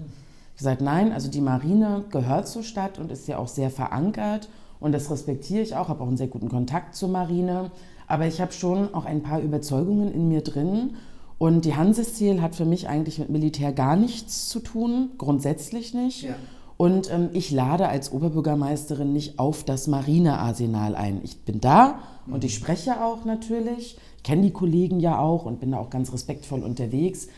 [0.62, 4.47] Gesagt, nein, also die Marine gehört zur Stadt und ist ja auch sehr verankert
[4.80, 7.72] und das respektiere ich auch, habe auch einen sehr guten Kontakt zur Marine,
[8.05, 10.97] aber ich habe schon auch ein paar Überzeugungen in mir drin
[11.39, 16.22] und die Hansesziel hat für mich eigentlich mit Militär gar nichts zu tun, grundsätzlich nicht.
[16.22, 16.36] Ja.
[16.78, 21.22] Und ähm, ich lade als Oberbürgermeisterin nicht auf das Marinearsenal ein.
[21.24, 21.97] Ich bin da
[22.28, 23.97] und ich spreche auch natürlich.
[24.18, 27.30] Ich kenne die Kollegen ja auch und bin da auch ganz respektvoll unterwegs.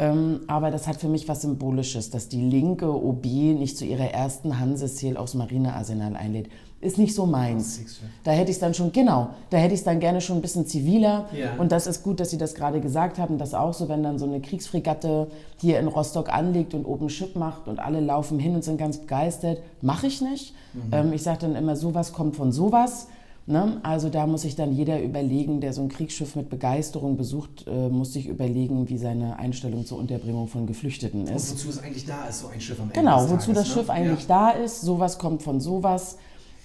[0.00, 4.10] Ähm, aber das hat für mich was Symbolisches, dass die linke OB nicht zu ihrer
[4.10, 6.48] ersten Hansesziel aufs Marinearsenal einlädt.
[6.80, 7.78] Ist nicht so meins.
[8.24, 10.40] Da hätte ich es dann schon, genau, da hätte ich es dann gerne schon ein
[10.40, 11.28] bisschen ziviler.
[11.38, 11.56] Ja.
[11.58, 13.36] Und das ist gut, dass Sie das gerade gesagt haben.
[13.36, 15.26] Das auch so, wenn dann so eine Kriegsfregatte
[15.58, 18.96] hier in Rostock anlegt und oben Schiff macht und alle laufen hin und sind ganz
[18.96, 19.58] begeistert.
[19.82, 20.54] Mache ich nicht.
[20.90, 23.08] Ähm, ich sage dann immer, sowas kommt von sowas.
[23.46, 23.80] Ne?
[23.82, 27.88] Also da muss sich dann jeder überlegen, der so ein Kriegsschiff mit Begeisterung besucht, äh,
[27.88, 31.52] muss sich überlegen, wie seine Einstellung zur Unterbringung von Geflüchteten Und ist.
[31.52, 33.74] wozu es eigentlich da ist, so ein Schiff am Ende Genau, wozu Tages, das ne?
[33.74, 34.50] Schiff eigentlich ja.
[34.50, 34.82] da ist.
[34.82, 36.16] Sowas kommt von sowas.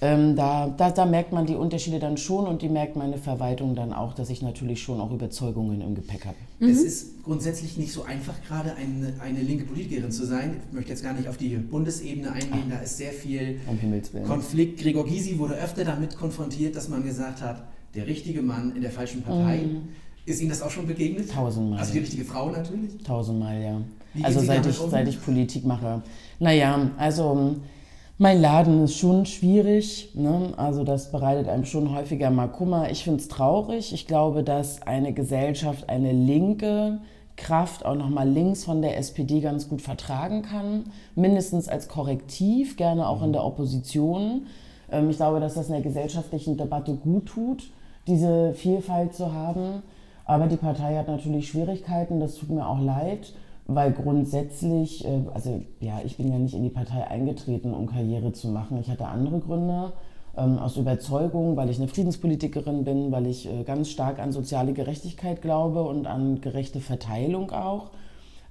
[0.06, 3.74] Ähm, da, da, da merkt man die Unterschiede dann schon und die merkt meine Verwaltung
[3.74, 6.36] dann auch, dass ich natürlich schon auch Überzeugungen im Gepäck habe.
[6.60, 10.62] Es ist grundsätzlich nicht so einfach, gerade eine, eine linke Politikerin zu sein.
[10.68, 14.28] Ich möchte jetzt gar nicht auf die Bundesebene eingehen, da ist sehr viel Um.
[14.28, 14.80] Konflikt.
[14.80, 17.64] Gregor Gysi wurde öfter damit konfrontiert, dass man gesagt hat,
[17.96, 19.62] der richtige Mann in der falschen Partei.
[20.28, 21.28] Ist Ihnen das auch schon begegnet?
[21.28, 21.32] Mhm.
[21.32, 21.80] Tausendmal.
[21.80, 22.98] Also die richtige Frau natürlich?
[23.04, 23.82] Tausendmal, ja.
[24.24, 24.90] Also seit ich, um?
[24.90, 26.02] seit ich Politik mache.
[26.40, 27.56] Naja, also
[28.18, 30.12] mein Laden ist schon schwierig.
[30.14, 30.54] Ne?
[30.58, 32.90] Also das bereitet einem schon häufiger mal Kummer.
[32.90, 33.94] Ich finde es traurig.
[33.94, 37.00] Ich glaube, dass eine Gesellschaft eine linke
[37.36, 40.86] Kraft auch nochmal links von der SPD ganz gut vertragen kann.
[41.16, 44.48] Mindestens als Korrektiv, gerne auch in der Opposition.
[44.90, 47.64] Ähm, ich glaube, dass das in der gesellschaftlichen Debatte gut tut,
[48.08, 49.84] diese Vielfalt zu haben.
[50.24, 53.34] Aber die Partei hat natürlich Schwierigkeiten, das tut mir auch leid,
[53.68, 58.32] weil grundsätzlich, äh, also ja, ich bin ja nicht in die Partei eingetreten, um Karriere
[58.32, 58.80] zu machen.
[58.80, 59.94] Ich hatte andere Gründe,
[60.38, 64.74] ähm, aus Überzeugung, weil ich eine Friedenspolitikerin bin, weil ich äh, ganz stark an soziale
[64.74, 67.92] Gerechtigkeit glaube und an gerechte Verteilung auch.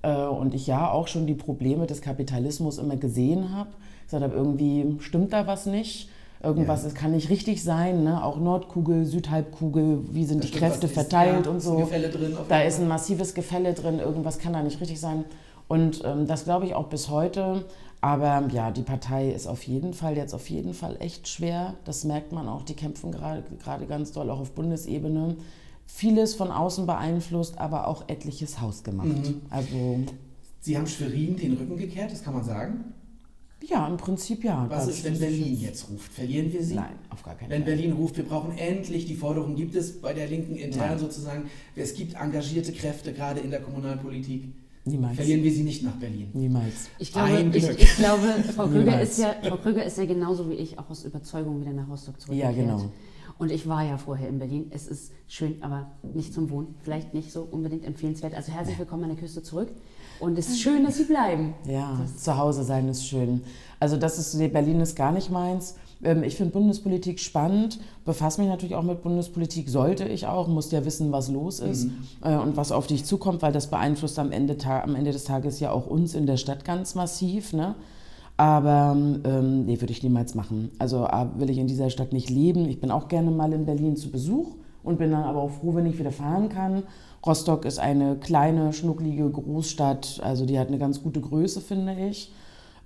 [0.02, 3.70] Äh, und ich ja auch schon die Probleme des Kapitalismus immer gesehen habe.
[4.06, 6.08] Ich gesagt irgendwie stimmt da was nicht.
[6.45, 6.88] Irgendwas, Ja.
[6.88, 8.22] es kann nicht richtig sein, ne?
[8.22, 11.76] auch Nordkugel, Südhalbkugel, wie sind Da die Kräfte ist- verteilt ja, und ist so.
[11.76, 15.24] Gefälle drin Da ist ein massives Gefälle drin, irgendwas kann da nicht richtig sein.
[15.68, 17.64] Und ähm, das glaube ich auch bis heute.
[18.03, 21.72] Aber ja, die Partei ist auf jeden Fall jetzt auf jeden Fall echt schwer.
[21.86, 22.62] Das merkt man auch.
[22.62, 25.36] Die kämpfen gerade gerade ganz doll auch auf Bundesebene.
[25.86, 29.07] Vieles von außen beeinflusst, aber auch etliches hausgemacht.
[29.09, 29.40] Mhm.
[29.49, 29.99] Also
[30.61, 32.84] Sie haben Schwerin den Rücken gekehrt, das kann man sagen.
[33.68, 34.66] Ja, im Prinzip ja.
[34.68, 36.12] Was Das- ist, wenn Berlin jetzt ruft?
[36.12, 36.74] Verlieren wir sie?
[36.74, 37.74] Nein, auf gar keinen Wenn Fall.
[37.74, 40.98] Berlin ruft, wir brauchen endlich, die Forderung gibt es bei der Linken intern Nein.
[40.98, 44.44] sozusagen, es gibt engagierte Kräfte, gerade in der Kommunalpolitik.
[44.86, 45.16] Niemals.
[45.16, 46.28] Verlieren wir sie nicht nach Berlin.
[46.34, 46.90] Niemals.
[46.98, 47.80] Ich glaube, Ein ich, Glück.
[47.80, 51.04] ich glaube Frau, Krüger ist ja, Frau Krüger ist ja genauso wie ich auch aus
[51.06, 52.54] Überzeugung wieder nach Rostock zurückgekehrt.
[52.56, 52.90] Ja, genau.
[53.38, 54.66] Und ich war ja vorher in Berlin.
[54.70, 56.74] Es ist schön, aber nicht zum Wohnen.
[56.82, 58.34] Vielleicht nicht so unbedingt empfehlenswert.
[58.34, 59.70] Also herzlich willkommen an der Küste zurück.
[60.20, 61.54] Und es ist schön, dass Sie bleiben.
[61.66, 63.42] Ja, zu Hause sein ist schön.
[63.80, 65.74] Also das ist, nee, Berlin ist gar nicht meins.
[66.02, 70.70] Ähm, Ich finde Bundespolitik spannend, befasse mich natürlich auch mit Bundespolitik, sollte ich auch, muss
[70.70, 71.88] ja wissen, was los ist
[72.22, 75.60] äh, und was auf dich zukommt, weil das beeinflusst am Ende, am Ende des Tages
[75.60, 77.52] ja auch uns in der Stadt ganz massiv.
[77.52, 77.74] Ne?
[78.36, 80.70] Aber ähm, nee, würde ich niemals machen.
[80.78, 81.06] Also
[81.36, 82.68] will ich in dieser Stadt nicht leben.
[82.68, 85.74] Ich bin auch gerne mal in Berlin zu Besuch und bin dann aber auch froh,
[85.74, 86.82] wenn ich wieder fahren kann.
[87.26, 92.32] Rostock ist eine kleine, schnucklige Großstadt, also die hat eine ganz gute Größe, finde ich.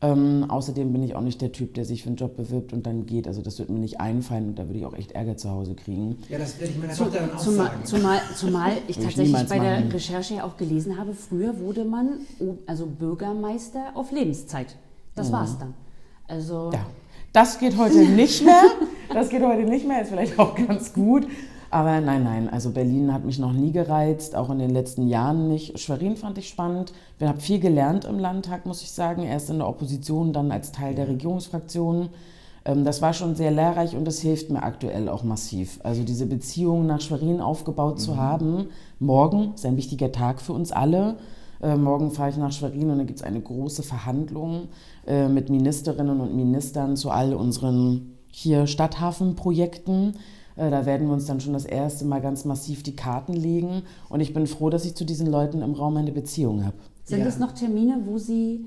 [0.01, 2.87] Ähm, außerdem bin ich auch nicht der Typ, der sich für einen Job bewirbt und
[2.87, 3.27] dann geht.
[3.27, 5.75] Also das wird mir nicht einfallen und da würde ich auch echt Ärger zu Hause
[5.75, 6.19] kriegen.
[6.29, 7.85] Ja, das werde ich meiner Zu- Tochter dann auch Zumal, sagen.
[7.85, 9.91] zumal, zumal ich ich tatsächlich niemals bei der machen.
[9.91, 12.21] Recherche ja auch gelesen habe, früher wurde man
[12.67, 14.77] also Bürgermeister auf Lebenszeit.
[15.17, 15.75] Das war's dann.
[16.29, 16.87] Also Ja,
[17.33, 18.63] das geht heute nicht mehr.
[19.13, 21.27] Das geht heute nicht mehr, ist vielleicht auch ganz gut.
[21.71, 25.49] Aber nein, nein, also Berlin hat mich noch nie gereizt, auch in den letzten Jahren
[25.49, 25.79] nicht.
[25.79, 26.93] Schwerin fand ich spannend.
[27.19, 29.25] Ich habe viel gelernt im Landtag, muss ich sagen.
[29.25, 32.09] Erst in der Opposition, dann als Teil der Regierungsfraktion.
[32.65, 35.79] Ähm, Das war schon sehr lehrreich und das hilft mir aktuell auch massiv.
[35.83, 38.69] Also diese Beziehung nach Schwerin aufgebaut zu haben.
[38.99, 41.17] Morgen ist ein wichtiger Tag für uns alle.
[41.61, 44.69] Äh, morgen fahre ich nach Schwerin und da gibt es eine große Verhandlung
[45.07, 50.15] äh, mit Ministerinnen und Ministern zu all unseren hier Stadthafenprojekten.
[50.59, 53.83] Äh, da werden wir uns dann schon das erste Mal ganz massiv die Karten legen.
[54.09, 56.77] Und ich bin froh, dass ich zu diesen Leuten im Raum eine Beziehung habe.
[57.05, 57.27] sind Ja.
[57.27, 58.67] es noch Termine, wo Sie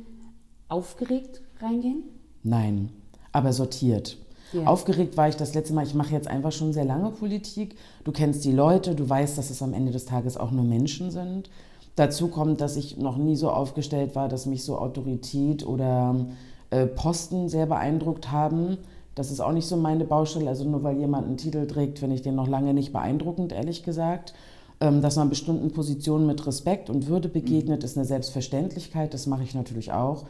[0.67, 2.03] aufgeregt reingehen?
[2.43, 2.89] Nein,
[3.31, 4.17] aber sortiert.
[4.53, 4.65] Ja.
[4.65, 5.85] Aufgeregt war ich das letzte Mal.
[5.85, 7.75] Ich mache jetzt einfach schon sehr lange Politik.
[8.03, 11.11] Du kennst die Leute, du weißt, dass es am Ende des Tages auch nur Menschen
[11.11, 11.49] sind.
[11.95, 16.25] Dazu kommt, dass ich noch nie so aufgestellt war, dass mich so Autorität oder
[16.69, 18.77] äh, Posten sehr beeindruckt haben.
[19.15, 20.49] Das ist auch nicht so meine Baustelle.
[20.49, 23.83] Also nur weil jemand einen Titel trägt, finde ich den noch lange nicht beeindruckend, ehrlich
[23.83, 24.33] gesagt.
[24.79, 29.13] Ähm, dass man bestimmten Positionen mit Respekt und Würde begegnet, ist eine Selbstverständlichkeit.
[29.13, 30.25] Das mache ich natürlich auch.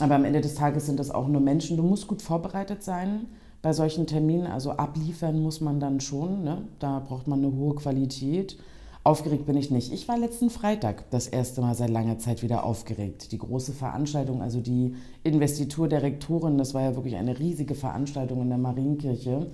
[0.00, 1.76] Aber am Ende des Tages sind das auch nur Menschen.
[1.76, 3.26] Du musst gut vorbereitet sein
[3.62, 4.46] bei solchen Terminen.
[4.46, 6.44] Also abliefern muss man dann schon.
[6.44, 6.58] Ne?
[6.78, 8.58] Da braucht man eine hohe Qualität.
[9.06, 9.92] Aufgeregt bin ich nicht.
[9.92, 13.30] Ich war letzten Freitag das erste Mal seit langer Zeit wieder aufgeregt.
[13.30, 18.42] Die große Veranstaltung, also die Investitur der Rektorin, das war ja wirklich eine riesige Veranstaltung
[18.42, 19.46] in der Marienkirche.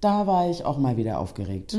[0.00, 1.76] Da war ich auch mal wieder aufgeregt.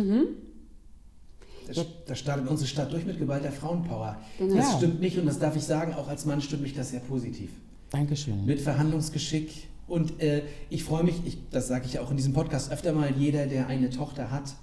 [1.74, 4.18] Da, da startet unsere Stadt durch mit geballter Frauenpower.
[4.38, 4.56] Genau.
[4.56, 7.00] Das stimmt mich und das darf ich sagen, auch als Mann stimmt mich das sehr
[7.00, 7.50] positiv.
[7.92, 8.46] Dankeschön.
[8.46, 9.70] Mit Verhandlungsgeschick.
[9.88, 12.92] Und äh, ich freue mich, ich, das sage ich ja auch in diesem Podcast öfter
[12.92, 14.54] mal, jeder, der eine Tochter hat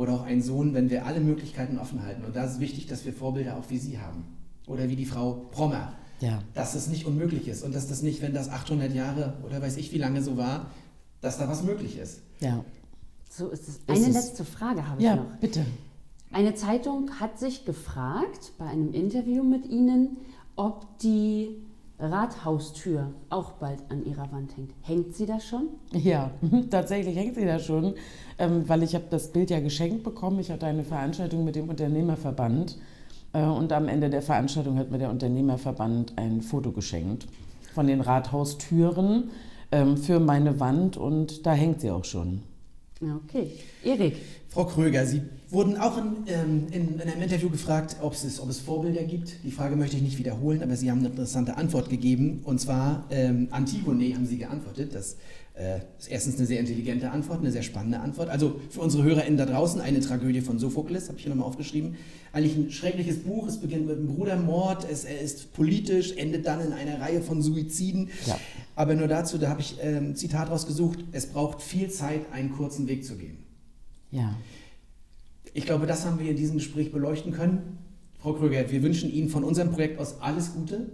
[0.00, 2.24] oder auch einen Sohn, wenn wir alle Möglichkeiten offen halten.
[2.24, 4.24] Und da ist wichtig, dass wir Vorbilder auch wie Sie haben.
[4.66, 5.92] Oder wie die Frau Prommer.
[6.20, 6.42] Ja.
[6.54, 9.76] Dass es nicht unmöglich ist und dass das nicht, wenn das 800 Jahre oder weiß
[9.76, 10.70] ich wie lange so war,
[11.20, 12.22] dass da was möglich ist.
[12.40, 12.64] Ja.
[13.28, 13.80] So ist es.
[13.86, 14.14] Eine es.
[14.14, 15.26] letzte Frage habe ich Ja, noch.
[15.38, 15.66] bitte.
[16.32, 20.16] Eine Zeitung hat sich gefragt bei einem Interview mit Ihnen,
[20.56, 21.56] ob die
[22.00, 24.72] Rathaustür auch bald an Ihrer Wand hängt.
[24.82, 25.68] Hängt sie da schon?
[25.92, 26.30] Ja,
[26.70, 27.94] tatsächlich hängt sie da schon,
[28.38, 30.40] ähm, weil ich habe das Bild ja geschenkt bekommen.
[30.40, 32.78] Ich hatte eine Veranstaltung mit dem Unternehmerverband
[33.32, 37.26] äh, und am Ende der Veranstaltung hat mir der Unternehmerverband ein Foto geschenkt
[37.74, 39.30] von den Rathaustüren
[39.72, 42.42] ähm, für meine Wand und da hängt sie auch schon.
[43.00, 43.52] Okay.
[43.82, 44.16] Erik,
[44.52, 48.50] Frau Kröger, Sie wurden auch in, ähm, in, in einem Interview gefragt, ob es, ob
[48.50, 49.44] es Vorbilder gibt.
[49.44, 52.40] Die Frage möchte ich nicht wiederholen, aber Sie haben eine interessante Antwort gegeben.
[52.42, 54.92] Und zwar ähm, Antigone haben Sie geantwortet.
[54.92, 55.14] Das
[55.54, 58.28] äh, ist erstens eine sehr intelligente Antwort, eine sehr spannende Antwort.
[58.28, 61.94] Also für unsere HörerInnen da draußen eine Tragödie von Sophokles, habe ich hier nochmal aufgeschrieben.
[62.32, 63.46] Eigentlich ein schreckliches Buch.
[63.46, 64.84] Es beginnt mit einem Brudermord.
[64.90, 68.08] Es, er ist politisch, endet dann in einer Reihe von Suiziden.
[68.26, 68.36] Ja.
[68.74, 70.98] Aber nur dazu, da habe ich ähm, ein Zitat rausgesucht.
[71.12, 73.49] Es braucht viel Zeit, einen kurzen Weg zu gehen.
[74.10, 74.34] Ja.
[75.52, 77.78] Ich glaube, das haben wir in diesem Gespräch beleuchten können.
[78.20, 80.86] Frau Kröger, wir wünschen Ihnen von unserem Projekt aus alles Gute.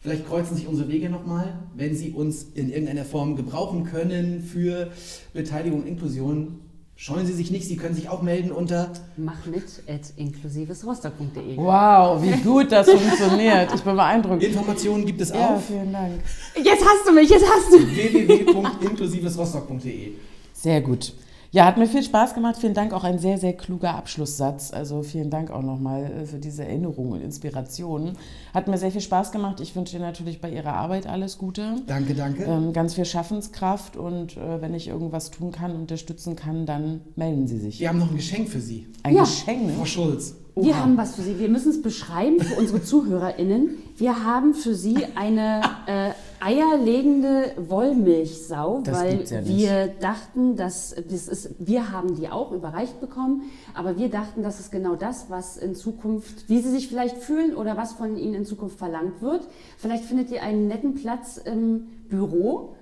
[0.00, 4.90] Vielleicht kreuzen sich unsere Wege nochmal, wenn Sie uns in irgendeiner Form gebrauchen können für
[5.32, 6.58] Beteiligung und Inklusion.
[6.96, 11.56] Scheuen Sie sich nicht, Sie können sich auch melden unter mach mit at inklusivesrostock.de.
[11.56, 13.72] Wow, wie gut das funktioniert.
[13.74, 14.42] Ich bin beeindruckt.
[14.42, 16.20] Informationen gibt es Ja, auf vielen Dank.
[16.56, 17.96] Jetzt hast du mich, jetzt hast du mich.
[17.96, 20.12] www.inklusivesrostock.de.
[20.52, 21.12] Sehr gut.
[21.54, 22.56] Ja, hat mir viel Spaß gemacht.
[22.58, 24.72] Vielen Dank, auch ein sehr, sehr kluger Abschlusssatz.
[24.72, 28.12] Also vielen Dank auch nochmal äh, für diese Erinnerung und Inspiration.
[28.54, 29.60] Hat mir sehr viel Spaß gemacht.
[29.60, 31.76] Ich wünsche Ihnen natürlich bei Ihrer Arbeit alles Gute.
[31.86, 32.44] Danke, danke.
[32.44, 37.46] Ähm, ganz viel Schaffenskraft und äh, wenn ich irgendwas tun kann, unterstützen kann, dann melden
[37.46, 37.80] Sie sich.
[37.80, 39.20] Wir haben noch ein Geschenk für Sie, Ein Ja.
[39.24, 39.66] Geschenk.
[39.66, 39.74] ne?
[39.74, 40.36] Frau Schulz.
[40.54, 41.38] Wir haben was für Sie.
[41.38, 43.78] Wir müssen es beschreiben für unsere ZuhörerInnen.
[43.96, 51.28] Wir haben für Sie eine äh, eierlegende Wollmilchsau, Das weil ja wir dachten, dass das
[51.28, 53.42] ist, wir haben die auch überreicht bekommen,
[53.74, 57.54] aber wir dachten, das ist genau das, was in Zukunft, wie Sie sich vielleicht fühlen
[57.54, 59.46] oder was von Ihnen in Zukunft verlangt wird.
[59.78, 62.74] Vielleicht findet ihr einen netten Platz im Büro.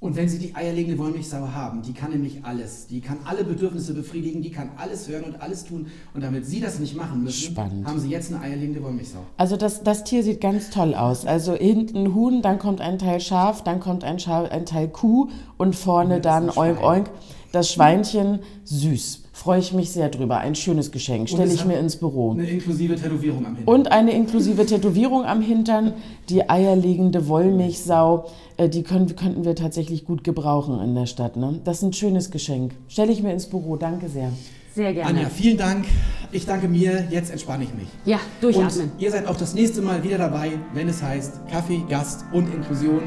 [0.00, 2.86] Und wenn Sie die eierlegende Wollmilchsau haben, die kann nämlich alles.
[2.86, 5.88] Die kann alle Bedürfnisse befriedigen, die kann alles hören und alles tun.
[6.14, 7.84] Und damit Sie das nicht machen müssen, Spannend.
[7.84, 9.18] haben Sie jetzt eine eierlegende Wollmilchsau.
[9.36, 11.26] Also das, das Tier sieht ganz toll aus.
[11.26, 15.30] Also hinten Huhn, dann kommt ein Teil Schaf, dann kommt ein, Schaf, ein Teil Kuh
[15.56, 17.10] und vorne Und dann oink oink.
[17.50, 19.24] Das Schweinchen, süß.
[19.38, 20.38] Freue ich mich sehr drüber.
[20.38, 21.28] Ein schönes Geschenk.
[21.28, 22.32] Stelle ich mir ins Büro.
[22.32, 23.72] Eine inklusive Tätowierung am Hintern.
[23.72, 25.92] Und eine inklusive Tätowierung am Hintern,
[26.28, 28.26] die eierlegende Wollmilchsau,
[28.56, 31.36] äh, die können, könnten wir tatsächlich gut gebrauchen in der Stadt.
[31.36, 31.60] Ne?
[31.62, 32.72] Das ist ein schönes Geschenk.
[32.88, 33.76] Stelle ich mir ins Büro.
[33.76, 34.32] Danke sehr.
[34.74, 35.10] Sehr gerne.
[35.10, 35.86] Anja, vielen Dank.
[36.32, 37.06] Ich danke mir.
[37.08, 37.86] Jetzt entspanne ich mich.
[38.06, 38.90] Ja, durchatmen.
[38.90, 42.52] Und ihr seid auch das nächste Mal wieder dabei, wenn es heißt Kaffee, Gast und
[42.52, 43.02] Inklusion.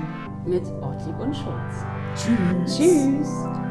[0.47, 1.75] Mit Ortlieb und Schulz.
[2.15, 2.77] Tschüss.
[2.77, 3.70] Tschüss.